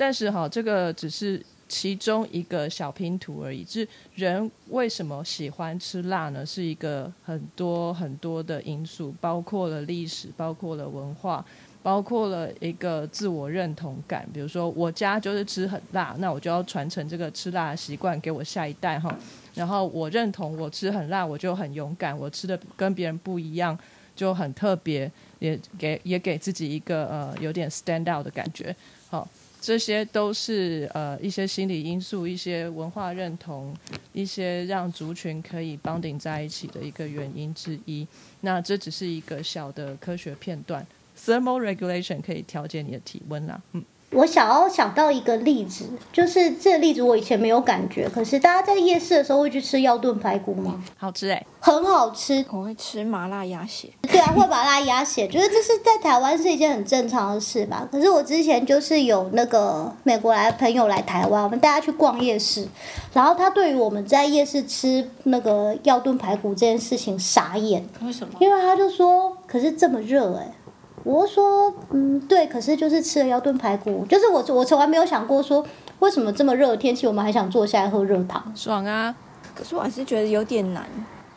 [0.00, 3.62] 但是哈，这个只是其中一个小拼图而已。
[3.62, 6.44] 就是人为什么喜欢吃辣呢？
[6.46, 11.44] 是一个很多很多的因素，包括了历史，包括了文化，
[11.82, 14.26] 包括了一个自我认同感。
[14.32, 19.14] 比如说，我家就是吃很辣，那我就要传承这个吃辣的习惯给我下一代哈。
[19.52, 23.78] 然后我认同我吃很辣，我就很勇敢，我吃的跟别人不一样，
[24.16, 28.74] 就很特别，也给也给自己一个呃有点 stand out 的感觉。
[29.10, 29.28] 好。
[29.60, 33.76] 这些都是呃一些心理因素、一些文化认同、
[34.12, 38.06] 一些让族群可以绑定在一起的一个原因之一。
[38.40, 40.84] 那这只是一个小的科学片段
[41.16, 43.60] ，thermal regulation 可以调节你的体温啦。
[43.72, 50.82] 嗯，我想要想到一个例子，就是这个例子我以前没有感觉，可是大家在夜市的时候会去吃腰炖排骨吗？
[50.96, 57.88] 好吃哎、很好吃，我会吃麻辣鸭血，对啊，会麻辣鸭血，觉得这是在台湾是一件很正常的事吧。
[57.90, 62.66] 可是我之前就是有那个美国来的朋友来台湾，我们大家去逛夜市，
[63.12, 68.34] 然后他对于我们在夜市吃那个腰炖排骨这件事情傻眼，为什么？
[68.40, 70.52] 因为他就说，可是这么热哎、
[71.02, 75.64] 我就说，嗯，对，可是就是吃了要炖排骨，就是我我从来没有想过说，
[76.00, 78.52] 为什么这么热的天气，我们还想坐下来喝热汤？
[78.54, 79.14] 爽啊！
[79.54, 80.84] 可是我还是觉得有点难。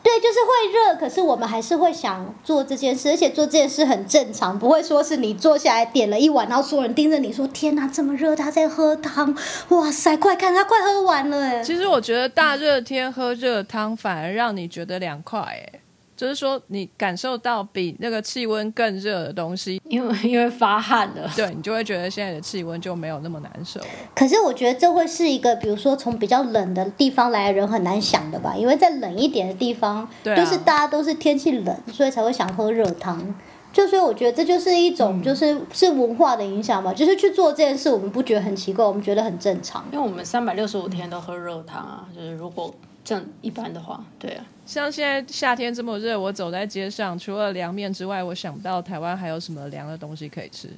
[0.04, 9.34] 对，就是会热，可是我们还是会想做这件事，而且做这件事很正常，不会说是你坐下来点了一碗，然后所有人盯着你说：“天哪，这么热，他在喝汤，
[9.70, 15.80] 哇塞，快看他快喝完了哎！”其实我觉得大热天喝热汤反而让你觉得凉快哎、
[16.24, 21.30] 就是说你感受到比那个气温更热的东西，因为因为发汗了。
[21.36, 23.82] 对你就会觉得现在的气温就没有那么难受。
[24.16, 33.36] 可是我觉得这会是一个，比如说从比较冷的地方来的人很难想的吧，因为在冷一点的地方，对啊就是大家都是天气冷，所以才会想喝热汤。
[33.74, 36.94] 就所以我觉得这就是一种，就是是文化的影响吧。
[36.94, 39.84] 就是去做这件事，我们不觉得很奇怪，我们觉得很正常。
[39.92, 50.70] 因为我们三百六十五天都喝热汤啊，就是如果正一般的话，对啊，像现在夏天这么热，我走在街上，除了凉面之外，我想不到台湾还有什么凉的东西可以吃。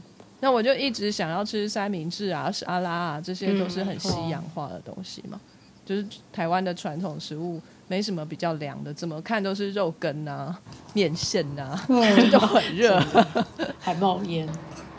[0.42, 5.40] 那我就一直想要吃三明治啊、沙拉啊，这些都是很西洋化的东西嘛。
[5.86, 10.60] 就是台湾的传统食物，没什么比较凉的，怎么看都是肉羹啊、
[10.94, 11.80] 面线啊，
[12.32, 13.00] 就很热。
[13.80, 14.48] 还冒烟。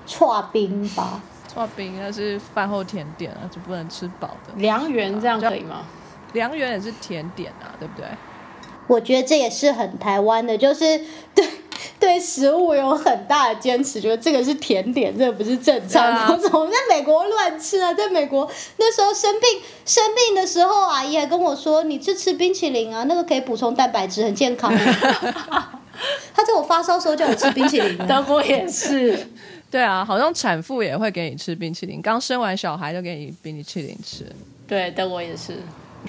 [0.06, 1.20] 串冰吧，
[1.52, 4.54] 刨冰那是饭后甜点啊，就不能吃饱的。
[4.58, 5.84] 良缘这样可以吗？
[6.32, 8.06] 凉圆也是甜点啊，对不对？
[8.86, 11.00] 我觉得这也是很台湾的，就是
[11.34, 11.46] 对
[11.98, 16.12] 对食物有很大的坚持，觉得这个是甜点，这个不是正常的。
[16.12, 17.92] 对啊我怎么在美国乱吃啊？
[17.92, 24.72] 在美国那时候生病生病的时候，阿姨还跟我说：“你去吃冰淇淋啊，那个可以补充蛋白质，很健康。
[26.34, 29.26] ”他在我发烧时候叫我吃冰淇淋啊， 德国也是，
[29.70, 34.26] 对啊，好像产妇也会给你吃冰淇淋，刚生完小孩就给你冰淇淋吃。
[34.68, 35.54] 对，德国也是。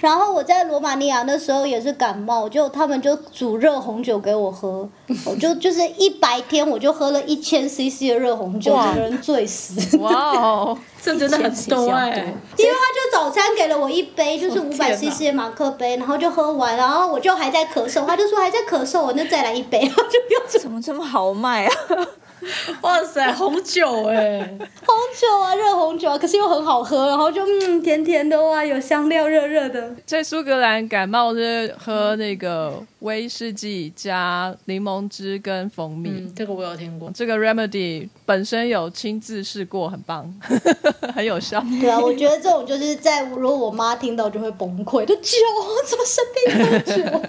[0.01, 4.87] 然后我在罗马尼亚那时候也是感冒，就他们就煮热红酒给我喝，
[5.25, 9.97] 我就就是一白天我就喝了一千 CC 的热红酒，整个人醉死。
[9.97, 12.09] 哇哦， 这真的很多哎、
[12.57, 21.73] 因为他就早餐给了我一杯，就是五百 CC 的马克杯，然后就喝完，然后我就还在咳嗽，他就说还在咳嗽，我就再来一杯， 然后就又怎么这么豪迈啊？
[22.81, 24.39] 哇塞，红酒哎、
[24.85, 29.95] 红酒啊，热红酒啊，可是又很好喝，然后就嗯甜甜的哇，有香料热热的。
[30.05, 36.09] 在苏格兰感冒是喝那个威士忌加柠檬汁跟蜂蜜。
[36.09, 37.11] 嗯，这个我有听过。
[37.13, 40.31] 这个 remedy 本身有亲自试过，很棒，
[41.15, 41.63] 很有效。
[41.81, 45.31] 对啊，我觉得这种就是在如果我妈听到就会崩溃，就酒
[45.87, 46.79] 怎么生病喝
[47.19, 47.21] 酒？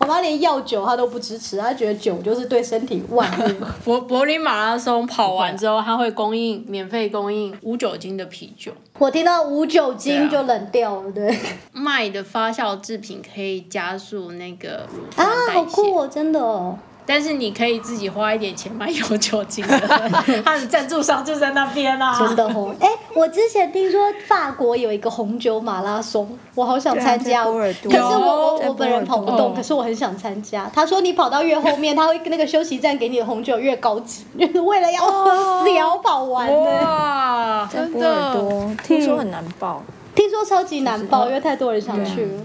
[0.00, 3.66] 我妈连药酒她都不支持，她觉得酒就是对身体万 恶。
[3.84, 11.36] 柏柏林马拉松跑完之后，他会供应免费供应无酒精的啤酒，我听到无酒精就冷掉了，对
[11.72, 15.58] 麦的发酵制品可以加速那个乳酸啊，代谢。
[15.58, 16.78] 好酷哦，真的哦。
[17.08, 19.78] 但是你可以自己花一点钱买有酒精的，
[20.44, 22.18] 它的赞助商就在那边啊。
[22.18, 27.46] 真的哦，哎、我之前听说法国有一个红酒马拉松，我好想参加。
[27.46, 30.70] 可是我我我本人跑不动，可是我很想参加。
[30.74, 36.54] 他说你跑到越后面，他会那个休息站给你的红酒越高级，就是为了要喝死也要跑完的。
[36.54, 38.70] 哇，在波尔多。
[38.84, 39.82] 听说很难报，
[40.14, 42.26] 听说超级难报，因为太多人想去。
[42.26, 42.42] 了。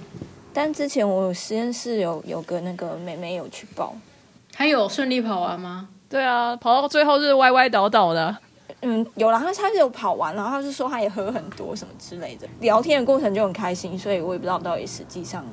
[0.53, 3.93] 但之前我有实验室有有个那个妹妹有去报，
[4.55, 5.89] 还有顺利跑完吗？
[6.09, 8.37] 对啊，跑到最后是歪歪倒倒的。
[8.81, 15.45] 嗯，有啦，他他是有跑完，然后他是说他也喝很多什么之类的，聊天的过程就很开心，所以我也不知道到底实际上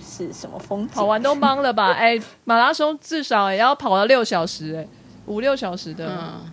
[0.00, 0.94] 是什么风景。
[0.94, 1.90] 跑完都懵了吧？
[1.98, 4.86] 哎、马拉松至少也要跑到六小时、哎，
[5.26, 6.06] 五六小时的。
[6.06, 6.50] 嗯，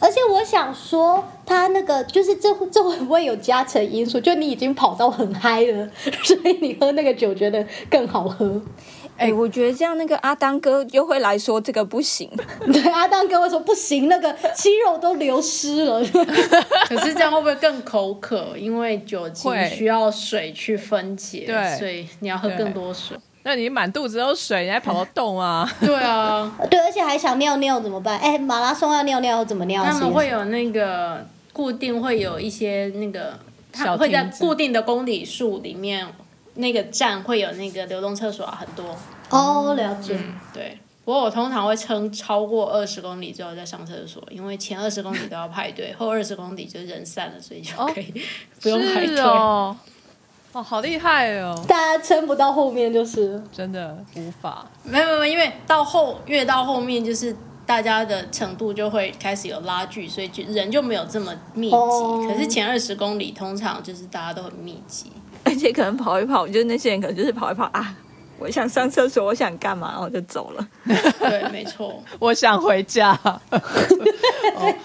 [0.00, 4.18] 而且我想说，他那个就是这这会不会有加成因素？
[4.18, 5.88] 就你已经跑到很嗨了，
[6.22, 8.60] 所以你喝那个酒觉得更好喝。
[9.16, 12.28] 哎、我觉得这样那个阿当哥又会来说这个不行，
[12.72, 16.04] 对，阿当哥会说不行，那个肌肉都流失了。
[16.88, 18.54] 可是这样会不会更口渴？
[18.56, 23.16] 因为酒精需要水去分解，对所以你要喝更多水。
[23.44, 25.70] 那你满肚子都水，你还跑得动啊？
[25.80, 28.18] 对啊，对，而且还想尿尿怎么办？
[28.18, 29.84] 哎，马拉松要尿尿要怎么尿？
[29.84, 33.38] 他们会有那个固定会有一些那个，
[33.70, 36.06] 他小会在固定的公里数里面，
[36.54, 38.96] 那个站会有那个流动厕所啊，很多。
[39.30, 40.18] 哦，了解。
[40.52, 48.12] 对，不过我通常会撑超过二十公里之后再上厕所，因为前二十公里都要排队， 后二十公里就人散了，所以就可以、
[48.62, 49.16] 不用排队。
[49.16, 49.76] 是哦，
[50.52, 53.42] 哦，好厉害哦，大家撑不到后面就是。
[53.52, 54.66] 真的无法。
[54.82, 57.34] 没有没有，因为到后越到后面就是。
[57.66, 61.74] 大家的程度就会开始有拉锯，所以就人就没有这么密集。
[61.74, 65.10] 哦可是前二十公里通常就是大家都很密集。
[65.44, 67.96] 而且可能跑一跑，就是那些人可能就是跑一跑啊，
[68.38, 70.68] 我想上厕所，我想干嘛，然后就走了。
[71.18, 72.02] 对，没错。
[72.18, 73.14] 我想回家。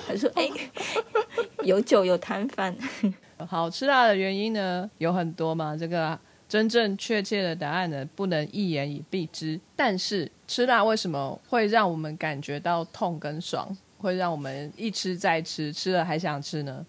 [0.07, 0.49] 他说：“哎、
[1.63, 2.75] 有酒有摊贩，
[3.47, 9.59] 好吃辣的原因呢有很多嘛，这个真正确切的答案呢不能一言以蔽之。
[9.75, 16.85] 但是吃辣为什么会让我们感觉到痛跟爽，会让我们一吃再吃，吃了还想吃呢？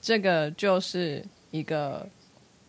[0.00, 2.06] 这个就是一个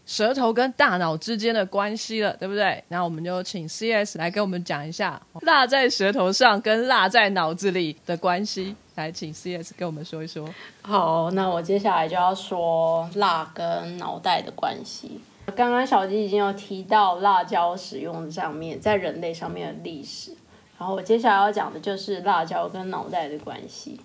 [0.09, 2.83] 舌头跟大脑之间的关系了，对不对？
[2.87, 8.75] 那我们就请 CS 来跟我们讲一下辣在舌头上跟辣在脑子里的关系。
[8.95, 10.49] 来，请 CS 跟我们说一说。
[10.81, 15.21] 好，那我接下来就要说辣跟脑袋的关系。
[15.55, 20.31] 刚刚小鸡已经有提到辣椒使用上面，在人类上面的历史。
[20.79, 24.01] 然后我接下来要讲的就是辣椒跟脑袋的关系。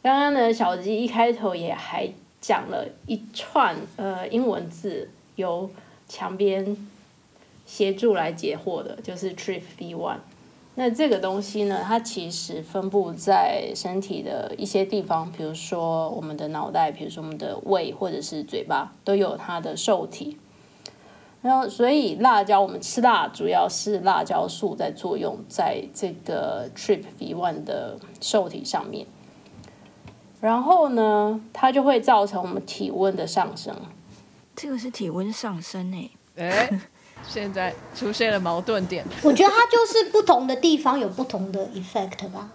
[0.00, 2.08] 刚刚呢，小鸡一开头也还
[2.40, 5.70] 讲了一串呃英文字，由
[6.08, 6.76] 墙边
[7.64, 10.18] 协助来解惑的，就是 Trip V One。
[10.74, 20.38] 那这个东西呢，它其实分布在身体的一些地方，比如说我们的脑袋，比如说我们的胃或者是嘴巴，都有它的受体。
[21.42, 29.06] 然后，所以辣椒我们吃辣主要是辣椒素在作用在这个 Trip V One 的受体上面。
[30.40, 33.74] 然后呢，它就会造成我们体温的上升。
[34.58, 36.80] 这个是体温上升哎、哎，
[37.26, 39.04] 现在出现了矛盾点。
[39.22, 42.50] 我觉得它就是不同的地方有不同的 effect 吧。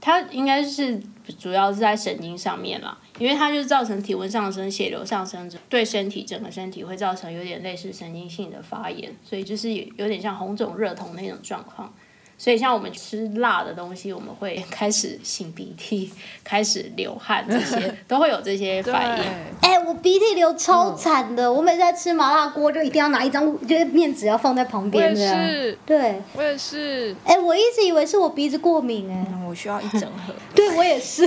[0.00, 1.00] 它应该是
[1.38, 11.92] 主要是在神经上面啦，因为它就造成体温上升、血流上升，对身体整个身体会造成有点类似神经性的发炎，所以就是有有点像红肿热痛那种状况。
[12.38, 16.10] 所以像我们吃辣的东西，我们会 开始擤鼻涕、
[16.44, 19.24] 开始流汗，这些 都会有这些反应。
[19.60, 25.46] 哎、我鼻涕流超惨的，我每次在吃麻辣锅就一定要拿一张就是面纸要放在旁我也边这样。
[25.48, 27.16] 是，对，我也是。
[27.24, 30.34] 哎、我一直以为是我鼻子过敏、哎，嗯我需要一整盒。
[30.54, 31.26] 对我也是。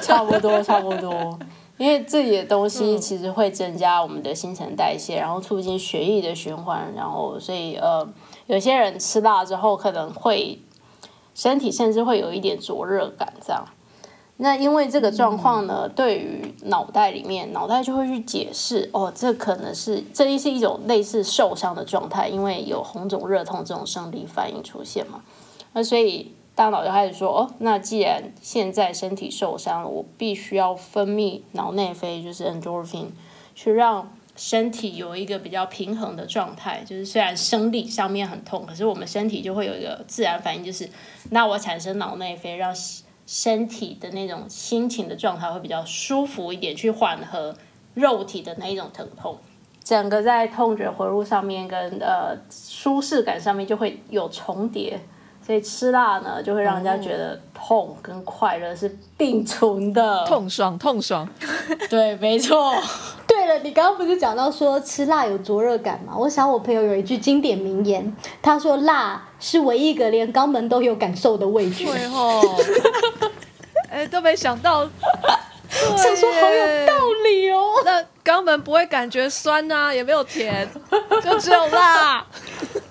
[0.00, 1.38] 差不多，差不多。
[1.78, 8.06] 因为这里的东西其实会增加我们的新陈代谢，然后促进血液的循环，然后所以呃，
[8.52, 10.58] 有些人吃辣之后可能会
[11.34, 13.64] 身体甚至会有一点灼热感，这样。
[14.36, 25.22] 那因为这个状况呢，对于脑袋里面，脑袋就会去解释，哦，这可能是这是一种类似受伤的状态，因为有红肿热痛这种生理反应出现嘛。
[25.72, 33.06] 那所以大脑就开始说，哦，那既然现在身体受伤了，我必须要分泌脑内啡，就是 endorphin，
[33.54, 36.82] 去让身体有一个比较平衡的状态。
[36.86, 40.88] 就是虽然生理上面很痛，可是我们身体就会有一个自然反应，就是
[41.30, 42.74] 那我产生脑内啡，让
[43.26, 47.56] 身体的那种心情的状态会比较舒服一点，去缓和
[47.94, 49.38] 肉体的那一种疼痛。
[49.84, 55.00] 整个在痛觉回路上面跟呃舒适感上面就会有重叠，
[55.44, 60.24] 所以吃辣呢就会让人家觉得痛跟快乐是并存的。
[60.26, 61.28] 痛爽痛爽，
[61.90, 62.74] 对，没错。
[63.26, 66.14] 对了，你刚刚不是讲到说吃辣有灼热感吗？
[66.16, 71.86] 我想我朋友有一句经典名言，他说辣是唯一一个连肛门都有感受的味觉。
[71.86, 72.40] 对吼。
[73.90, 74.84] 哎，都没想到，
[75.68, 77.74] 想说好有道理哦。
[77.84, 80.66] 那肛门不会感觉酸啊、也没有甜，
[81.22, 82.24] 就只有辣。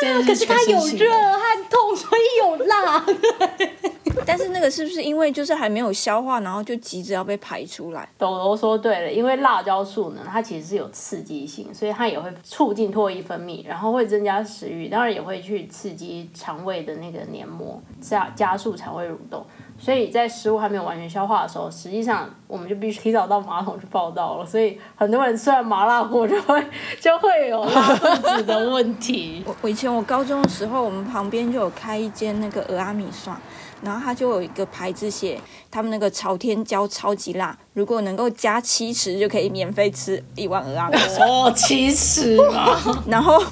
[0.00, 3.04] 对啊，可是它有热和痛，所以有辣。
[4.24, 8.08] 但是那个是不是因为就是还没有消化，然后就急着要被排出来？
[8.18, 19.46] 抖抖说对了，因为辣椒素呢，它其实是有刺激性，所以它也会促进唾液分泌，然后会增加食欲，当然也会去刺激肠胃的那个黏膜，加加速肠胃蠕动。
[19.78, 24.46] 所以在食物还没有完全消化的时候，实际上我们就必须提早到马桶去报道了。
[24.46, 26.64] 所以很多人吃完麻辣锅就会
[27.00, 29.42] 就会有拉肚子的问题。
[29.46, 33.38] 我我以前我高中的时候，我们旁边就有开一间那个俄阿米刷，
[33.82, 35.38] 然后它就有一个牌子写
[35.70, 41.26] 他们那个朝天椒超级辣，如果能够加七十就可以免费吃一碗俄阿米刷。
[41.26, 43.42] 哦，七十嘛， 然后，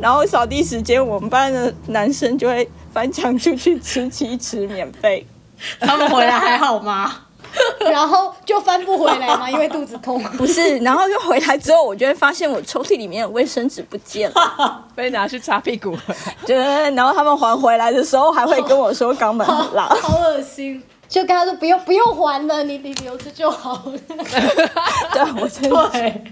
[0.00, 5.26] 然后扫地时间，我们班的男生就会翻墙出去吃七十免费。
[5.80, 7.12] 他们回来还好吗？
[7.78, 10.20] 然后就翻不回来嘛，因为肚子痛。
[10.36, 14.84] 不是，然后又回来之后，我就会发现我抽屉里面的卫生纸不见了。
[14.96, 15.96] 被拿去擦屁股。
[16.44, 16.56] 对，
[16.94, 19.84] 然后他们还回来的时候还会跟我说肛门很辣。
[19.86, 20.82] 好恶心。
[21.06, 23.92] 就跟他说不用不用还了，你你留着就好了。
[25.12, 26.24] 对，我真的对，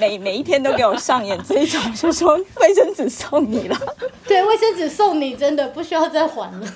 [0.00, 3.78] 每每一天都给我上演这一种，就说卫生纸送你了。
[4.26, 6.66] 对，卫生纸送你，真的不需要再还了。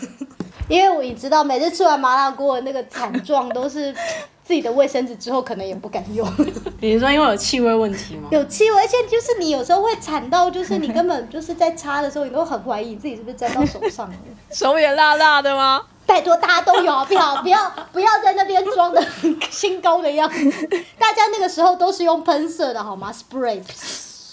[0.69, 3.95] 因为我也知道，每次吃完麻辣锅的那个惨状，都是
[4.43, 6.27] 自己的卫生纸之后可能也不敢用，
[6.81, 8.29] 你是说因为有气味问题吗？
[8.31, 14.15] 有气味，而且就是你有时候会惨到，就是你根本就是在擦的时候，你都很怀疑你自己是不是沾到手上了。
[14.51, 15.83] 手也辣辣的吗？
[16.07, 19.05] 拜托，大家都有，不要不要不要在那边装的
[19.51, 20.67] 心高的样子。
[20.97, 23.61] 大家那个时候都是用喷射的好吗？spray。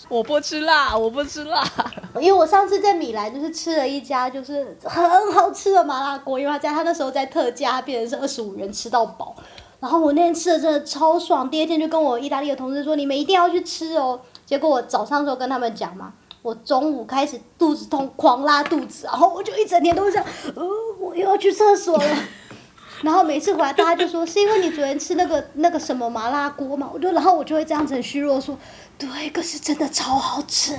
[0.09, 1.63] 我不吃辣，我不吃辣。
[2.19, 9.35] 因为我上次在米兰就是吃了一家就是很好吃的麻辣锅，因为他在他那时候在特价，变成是二十五元吃到饱。
[9.79, 14.19] 然后我那天吃的真的超爽，第二天就跟我意大利的同事说，你们一定要去吃哦。
[14.45, 20.25] 结果我早上的时候跟他们讲嘛，我中午开始肚子痛，狂拉肚子，然后我就一整天都这样，
[20.55, 20.63] 呃，
[20.99, 22.05] 我又要去厕所了。
[23.01, 28.57] 然后每次回来，大家就说是因为你昨天吃那个那个什么麻辣锅嘛，我就然后我就会这样子很虚弱说，
[28.97, 30.77] 对，可是真的超好吃，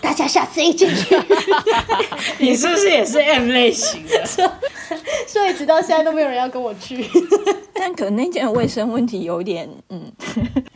[0.00, 1.20] 大家下次一起去。
[2.38, 4.24] 你是不是也是 M 类型的？
[5.26, 7.04] 所以直到现在都没有人要跟我去。
[7.74, 10.12] 但可能那件卫生问题有点，嗯，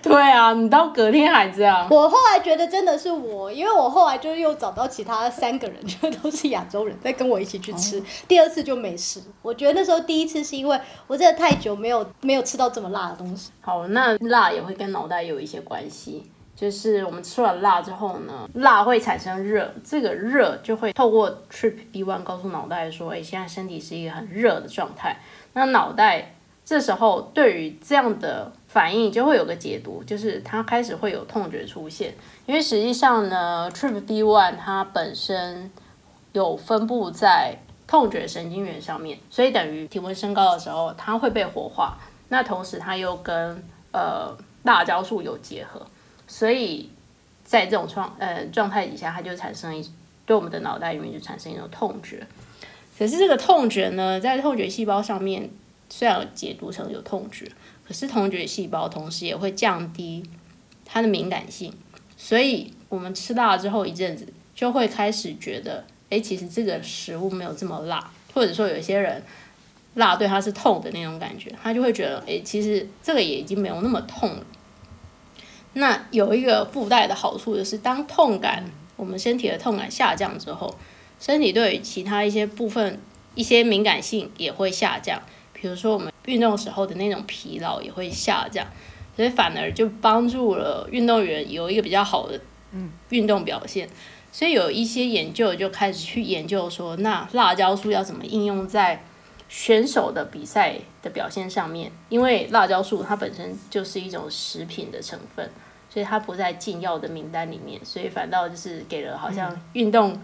[0.03, 8.03] 对啊，你到隔天还这样，我后来觉得真的是我，因为我后来就又找到其他三个人，就都是亚洲人，在跟我一起去吃。
[8.27, 9.23] 第二次就没事。
[9.43, 13.51] 我觉得那时候第一次是因为我真的太久没有没有吃到这么辣的东西。
[13.61, 16.25] 好，那辣也会跟脑袋有一些关系。
[16.61, 25.17] 就是我们吃了辣之后呢，辣会产生热，这个热就会透过 Trip B One 告诉脑袋说，哎，现在身体是一个很热的状态。
[25.55, 32.13] 那脑袋这时候对于这样的反应就会有个解读，就是它开始会有痛觉出现。
[32.45, 35.71] 因为实际上呢，Trip B One 它本身
[36.33, 37.57] 有分布在
[37.87, 41.97] 痛觉神经元上面，所以等于体温升高的时候，它会被活化。
[42.29, 45.81] 那同时它又跟呃辣椒素有结合。
[46.33, 46.89] 所以
[47.45, 49.85] 在这种状呃状态底下，它就产生一
[50.25, 52.25] 对我们的脑袋里面就产生一种痛觉。
[52.97, 55.51] 可是这个痛觉呢，在痛觉细胞上面
[55.89, 57.51] 虽然解读成有痛觉，
[57.85, 60.23] 可是痛觉细胞同时也会降低
[60.85, 61.75] 它的敏感性。
[62.17, 64.25] 所以我们吃辣之后一阵子，
[64.55, 69.21] 就会开始觉得，哎，其实这个食物没有这么辣，或者说有些人
[69.95, 74.47] 辣对他是痛的那种感觉，他就会觉得，哎，其实这个也已经没有那么痛了。
[75.75, 78.65] 那有一个附带的好处就是，当痛感
[78.97, 80.75] 我们身体的痛感下降之后，
[81.21, 83.01] 身体对于其他一些部分
[83.35, 85.23] 一些敏感性也会下降。
[85.53, 88.67] 比如说我们运动时候的那种疲劳也会下降，
[89.15, 92.41] 所以反而就帮助了运动员有一个比较好的
[93.11, 93.89] 运动表现。
[94.33, 99.05] 所以有一些研究就开始去研究说，那辣椒素要怎么应用在
[99.51, 101.93] 选手的比赛的表现上面？
[102.09, 105.51] 因为辣椒素它本身就是一种食品的成分。
[105.93, 110.17] 所以它不在禁药的名单里面，所以反倒就是给了好像运动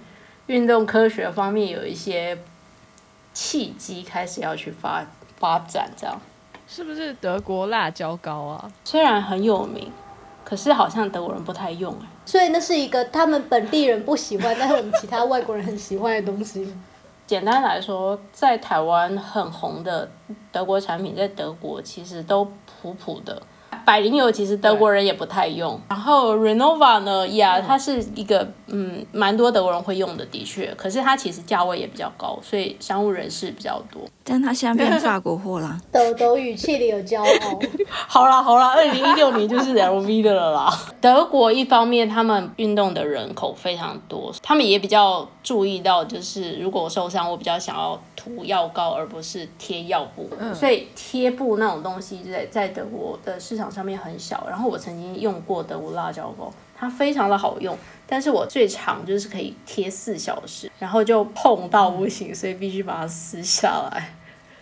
[0.46, 2.38] 运动科学方面有一些
[3.34, 5.04] 契机，开始要去发
[5.40, 6.16] 发展这样。
[6.68, 8.72] 是不是德国辣椒膏啊？
[8.84, 9.90] 虽然很有名，
[10.44, 12.06] 可是好像德国人不太用哎。
[12.24, 16.72] 所以那是一个他们本地人不喜欢，但是我们其他外国人很喜欢的东西。
[17.26, 20.08] 简单来说，在台湾很红的
[20.52, 22.44] 德国产品，在德国其实都
[22.80, 23.42] 普普的。
[23.86, 34.02] 百灵油其实德国人也不太用，然后 Renova 呢，呀，它是一个嗯，蛮多德国人会用的，的确，可是它其实价位也比较高，所以商务人士比较多。
[34.24, 35.80] 但它现在变法国货啦。
[35.92, 37.60] 抖抖语气里有骄傲。
[37.88, 40.78] 好啦好啦，二零一六年就是 LV 的了啦。
[41.00, 47.96] 德国一方面他们运动的人口非常多，他们也比较注意到，就是如果我受伤，我比较想要
[48.26, 54.44] 涂药膏而不是贴药布，所以贴布那种东西在在德国的市场上面很小。
[54.48, 64.12] 然后我曾经用过德国辣椒膏，它非常的好用，但是我最长就是可以贴四小时，然后就碰到不行，所以必须把它撕下来。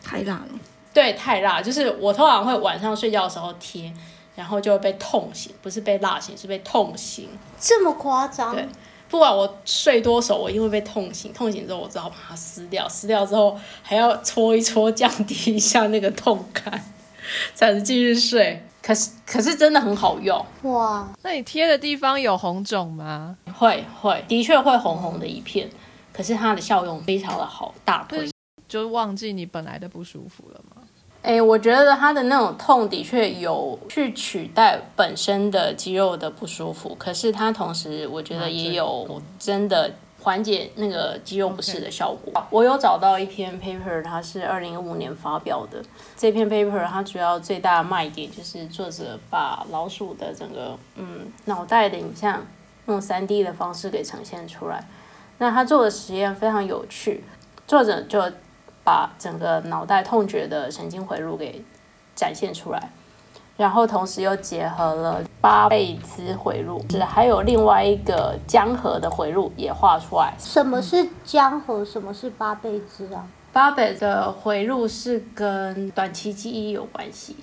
[0.03, 0.49] 太辣了，
[0.93, 3.91] 对，太辣，就是我通常会晚上睡觉的时候贴，
[4.37, 7.31] 然后就会被痛醒，不是被辣醒，是被痛醒。
[7.59, 8.55] 这么夸张？
[8.55, 8.69] 对，
[9.15, 11.33] 不管我睡多熟，我一定会被痛醒。
[11.33, 16.85] 痛醒之后，我只好把它撕掉，撕掉之后还要搓一搓，降低一下那个痛感，
[17.55, 18.61] 才能继续睡。
[18.83, 20.45] 可是，可是真的很好用。
[20.63, 23.39] 哇，那你贴的地方有红肿吗？
[23.57, 25.71] 会会，的确会红红的一片，
[26.13, 28.29] 可是它的效用非常的好，大推。
[28.67, 30.83] 就忘记你本来的不舒服了吗？
[31.25, 42.31] 哎，我觉得它的那种痛的确有去取代本身的肌肉的不舒服，可是它同时我觉得也有真的缓解那个肌肉不适的效果。
[42.51, 45.83] 我有找到一篇 paper，它是二零一五年发表的。
[46.15, 52.47] 这篇 paper 它主要最大的卖点就是作者把老鼠的整个嗯脑袋的影像
[52.87, 54.87] 用三 D 的方式给呈现出来。
[55.39, 57.25] 那他做的实验非常有趣，
[57.67, 58.23] 作者就。
[58.85, 61.65] 把整个脑袋痛觉的神经回路给
[62.15, 62.91] 展现出来，
[63.57, 70.35] 然后同时又结合了巴贝兹回路，是还有另外一个江河的回路也画出来。
[70.39, 71.85] 什么是江河？
[71.85, 73.27] 什么是巴贝兹啊？
[73.53, 77.37] 巴贝的回路是跟短期记忆有关系，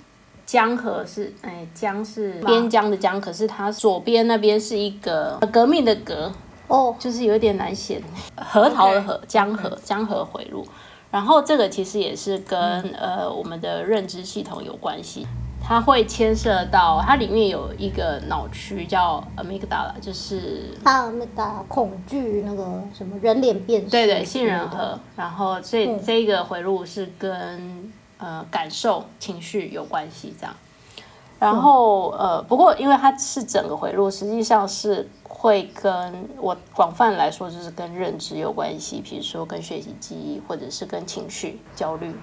[0.45, 6.31] 江河是哎江是边疆的江，可是它左边那边是一个革命的革
[6.67, 8.01] 哦，就是有点难写，
[8.35, 10.65] 核桃的核江河江河回路。
[11.11, 15.27] 然后这个其实也是跟呃我们的认知系统有关系，
[15.61, 30.55] 它会牵涉到它里面有一个脑区叫 amygdala，就是阿米达恐惧那个什么人脸辨识，对对杏仁核，然后这这个回路是跟呃感受情绪有关系这样。
[31.41, 42.13] 然后呃，不过因为它是整个回路，实际上是会跟我广泛来说就是跟认知有关系，比如说跟学习记忆，或者是跟情绪、焦虑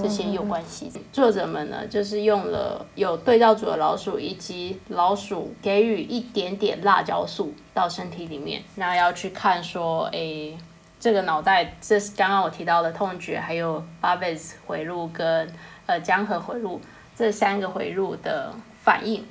[0.00, 0.92] 这些有关系。
[1.12, 10.56] 作者们呢，就是用了有对照组的老鼠，以及老鼠给予一点点辣椒素到身体里面，那要去看说，哎，
[11.00, 15.52] 这个脑袋，这是刚刚我提到的痛觉，还有巴贝斯回路跟
[15.86, 16.80] 呃江河回路。
[17.14, 19.24] 这三个回路的反应，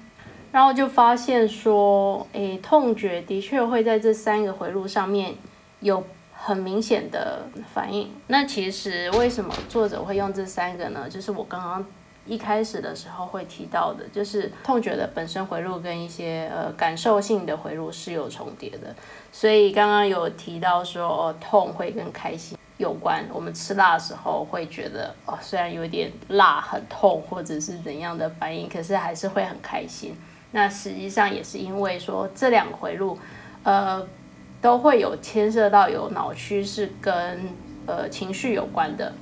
[0.51, 5.36] 然后就发现说，诶，痛觉的确会在这三个回路上面
[5.79, 6.03] 有
[6.34, 8.11] 很明显的反应。
[8.27, 11.09] 那其实为什么作者会用这三个呢？
[11.09, 11.86] 就是我刚刚
[12.25, 18.95] 一开始的时候会提到的，就是痛觉的本身回路跟一些呃感受性的回路是有重叠的。
[19.32, 22.57] 所以刚刚有提到说，哦，痛会跟开心。
[22.82, 30.13] 有关，我们吃辣的时候会觉得哦，虽然有点辣很痛，或者是怎样的反应，可是还是会很开心。
[30.51, 33.17] 那实际上也是因为说这两回路，
[33.63, 34.05] 呃，
[34.59, 37.39] 都会有牵涉到有脑区是跟
[37.86, 39.13] 呃情绪有关的，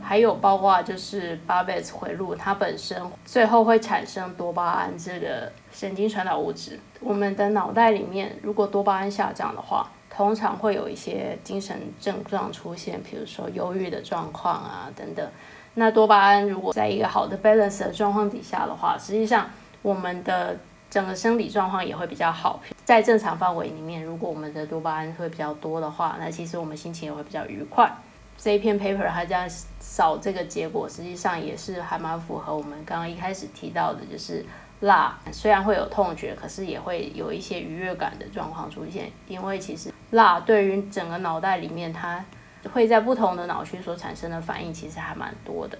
[0.00, 6.78] 还有包括就是巴贝斯回路，它本身最后会产生多巴胺这个神经传导物质。
[7.00, 15.30] 我们的脑袋里面如果多巴胺下降的话，通常会有一些精神症状出现，比如说忧郁的状况啊等等。
[15.74, 19.50] 那多巴胺如果在一个好的 balance 的状况底下的话，实际上
[19.82, 20.56] 我们的
[20.88, 22.60] 整个生理状况也会比较好。
[22.82, 27.94] 在正常范围里面，如果我们的多巴胺会比较多的话，那其实我们心情也会比较愉快。
[28.38, 29.46] 这一篇 paper 它这样
[29.78, 34.42] 扫这个结果，实际上也是还蛮符合我们刚刚一开始提到的，就是。
[34.80, 42.24] 辣虽然会有痛觉，可是也会有一些愉悦感的状况出现，因为其实辣对于整个脑袋里面，它
[42.72, 45.78] 会在不同的脑区所产生的反应，其实还蛮多的。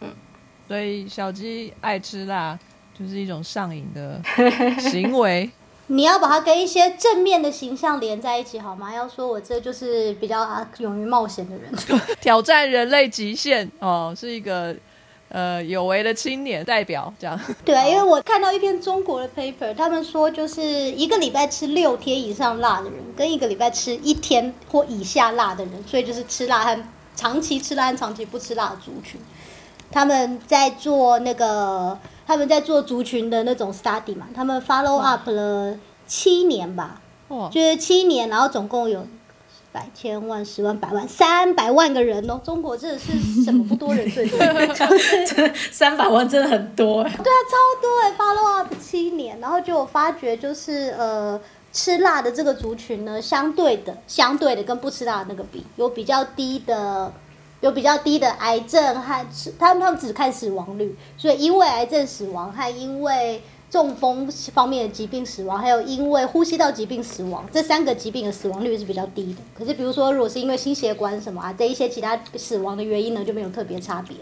[0.00, 0.08] 嗯，
[0.66, 2.58] 所以小鸡爱吃辣
[2.98, 4.20] 就是一种上瘾的
[4.78, 5.50] 行为。
[5.88, 8.92] 你要把它跟一些正面的形象连在一起，好吗？
[8.92, 11.72] 要说我这就是比较勇于冒险的人，
[12.20, 14.76] 挑战人类极限哦，是一个。
[15.28, 17.38] 呃，有为的青年代表这样。
[17.64, 26.84] 对啊，因为我看到一篇中国的 paper，他们说就是一个礼拜吃六天以上辣的人，跟一个礼拜吃一天或以下辣的人，所以就是吃辣和
[27.16, 29.20] 长期吃辣和长期不吃辣的族群，
[29.90, 37.00] 他们在做那个他们在做族群的那种 study 嘛，他们 follow up 了七年吧，
[37.50, 39.04] 就是七年，然后总共有。
[39.76, 43.12] 百千万十万百万三百万个人哦，中国真的是
[43.44, 44.38] 什么不多人最多，
[45.70, 47.10] 三百万真的很多哎。
[47.22, 51.38] 对啊，超多哎，follow up 七年，然后就发觉就是呃，
[51.74, 57.12] 吃辣的这个族群呢，相对的相对的跟不吃辣的那个比，有比较低的，
[57.60, 59.26] 有比较低的癌症和
[59.58, 63.42] 他们他们只看死亡率，所以因为癌症死亡和因为。
[63.68, 69.42] 中风方面的疾病死亡，还有因为呼吸道疾病死亡，这三个疾病的死亡率是比较低的。
[69.58, 74.16] 可是，比如说，如果是因为心血管什么啊，这一些其他死亡的原因呢，就没有特别差别。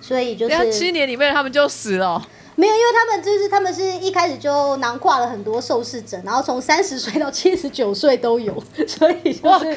[0.00, 2.22] 所以就是七年里面他们就死了，
[2.56, 8.52] 没有，因为他们就是他们是一开始就囊括了很多受试者，然后从三十岁到七十九岁都有，
[8.86, 9.74] 所以就是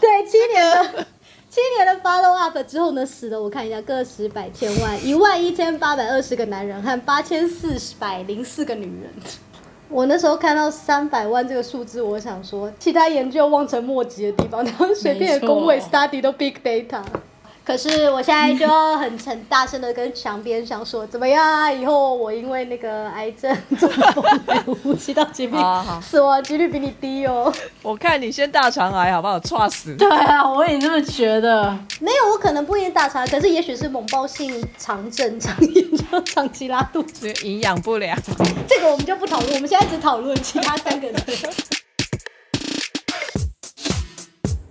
[0.00, 1.06] 对七年的。
[1.54, 9.08] 七年的 follow up 之后呢，死了我看一下，个十百千万一万一千八百二十个男人和八千四百零四个女人。
[9.88, 17.00] 我那时候看到三百万这个数字，我想说，其他研究望尘莫及的地方，他们随便的工位 study 都 big data。
[17.64, 21.72] 可是我现在就要很很大声的跟墙边想说，怎么样啊？
[21.72, 25.58] 以后我因为那个癌症、中风、呼吸道疾病
[26.02, 27.50] 死亡几率比你低哦。
[27.80, 29.40] 我看你先大肠癌好不好？
[29.40, 29.96] 猝死。
[29.96, 31.70] 对啊，我也这么觉得。
[32.00, 37.32] 没有，我可能不一定大肠，可是也许是猛暴性肠症，肠炎就长期拉肚子。
[37.34, 38.14] 是营养不良。
[38.68, 41.14] 这个我们就不讨论，我们现在只讨论其他三个人。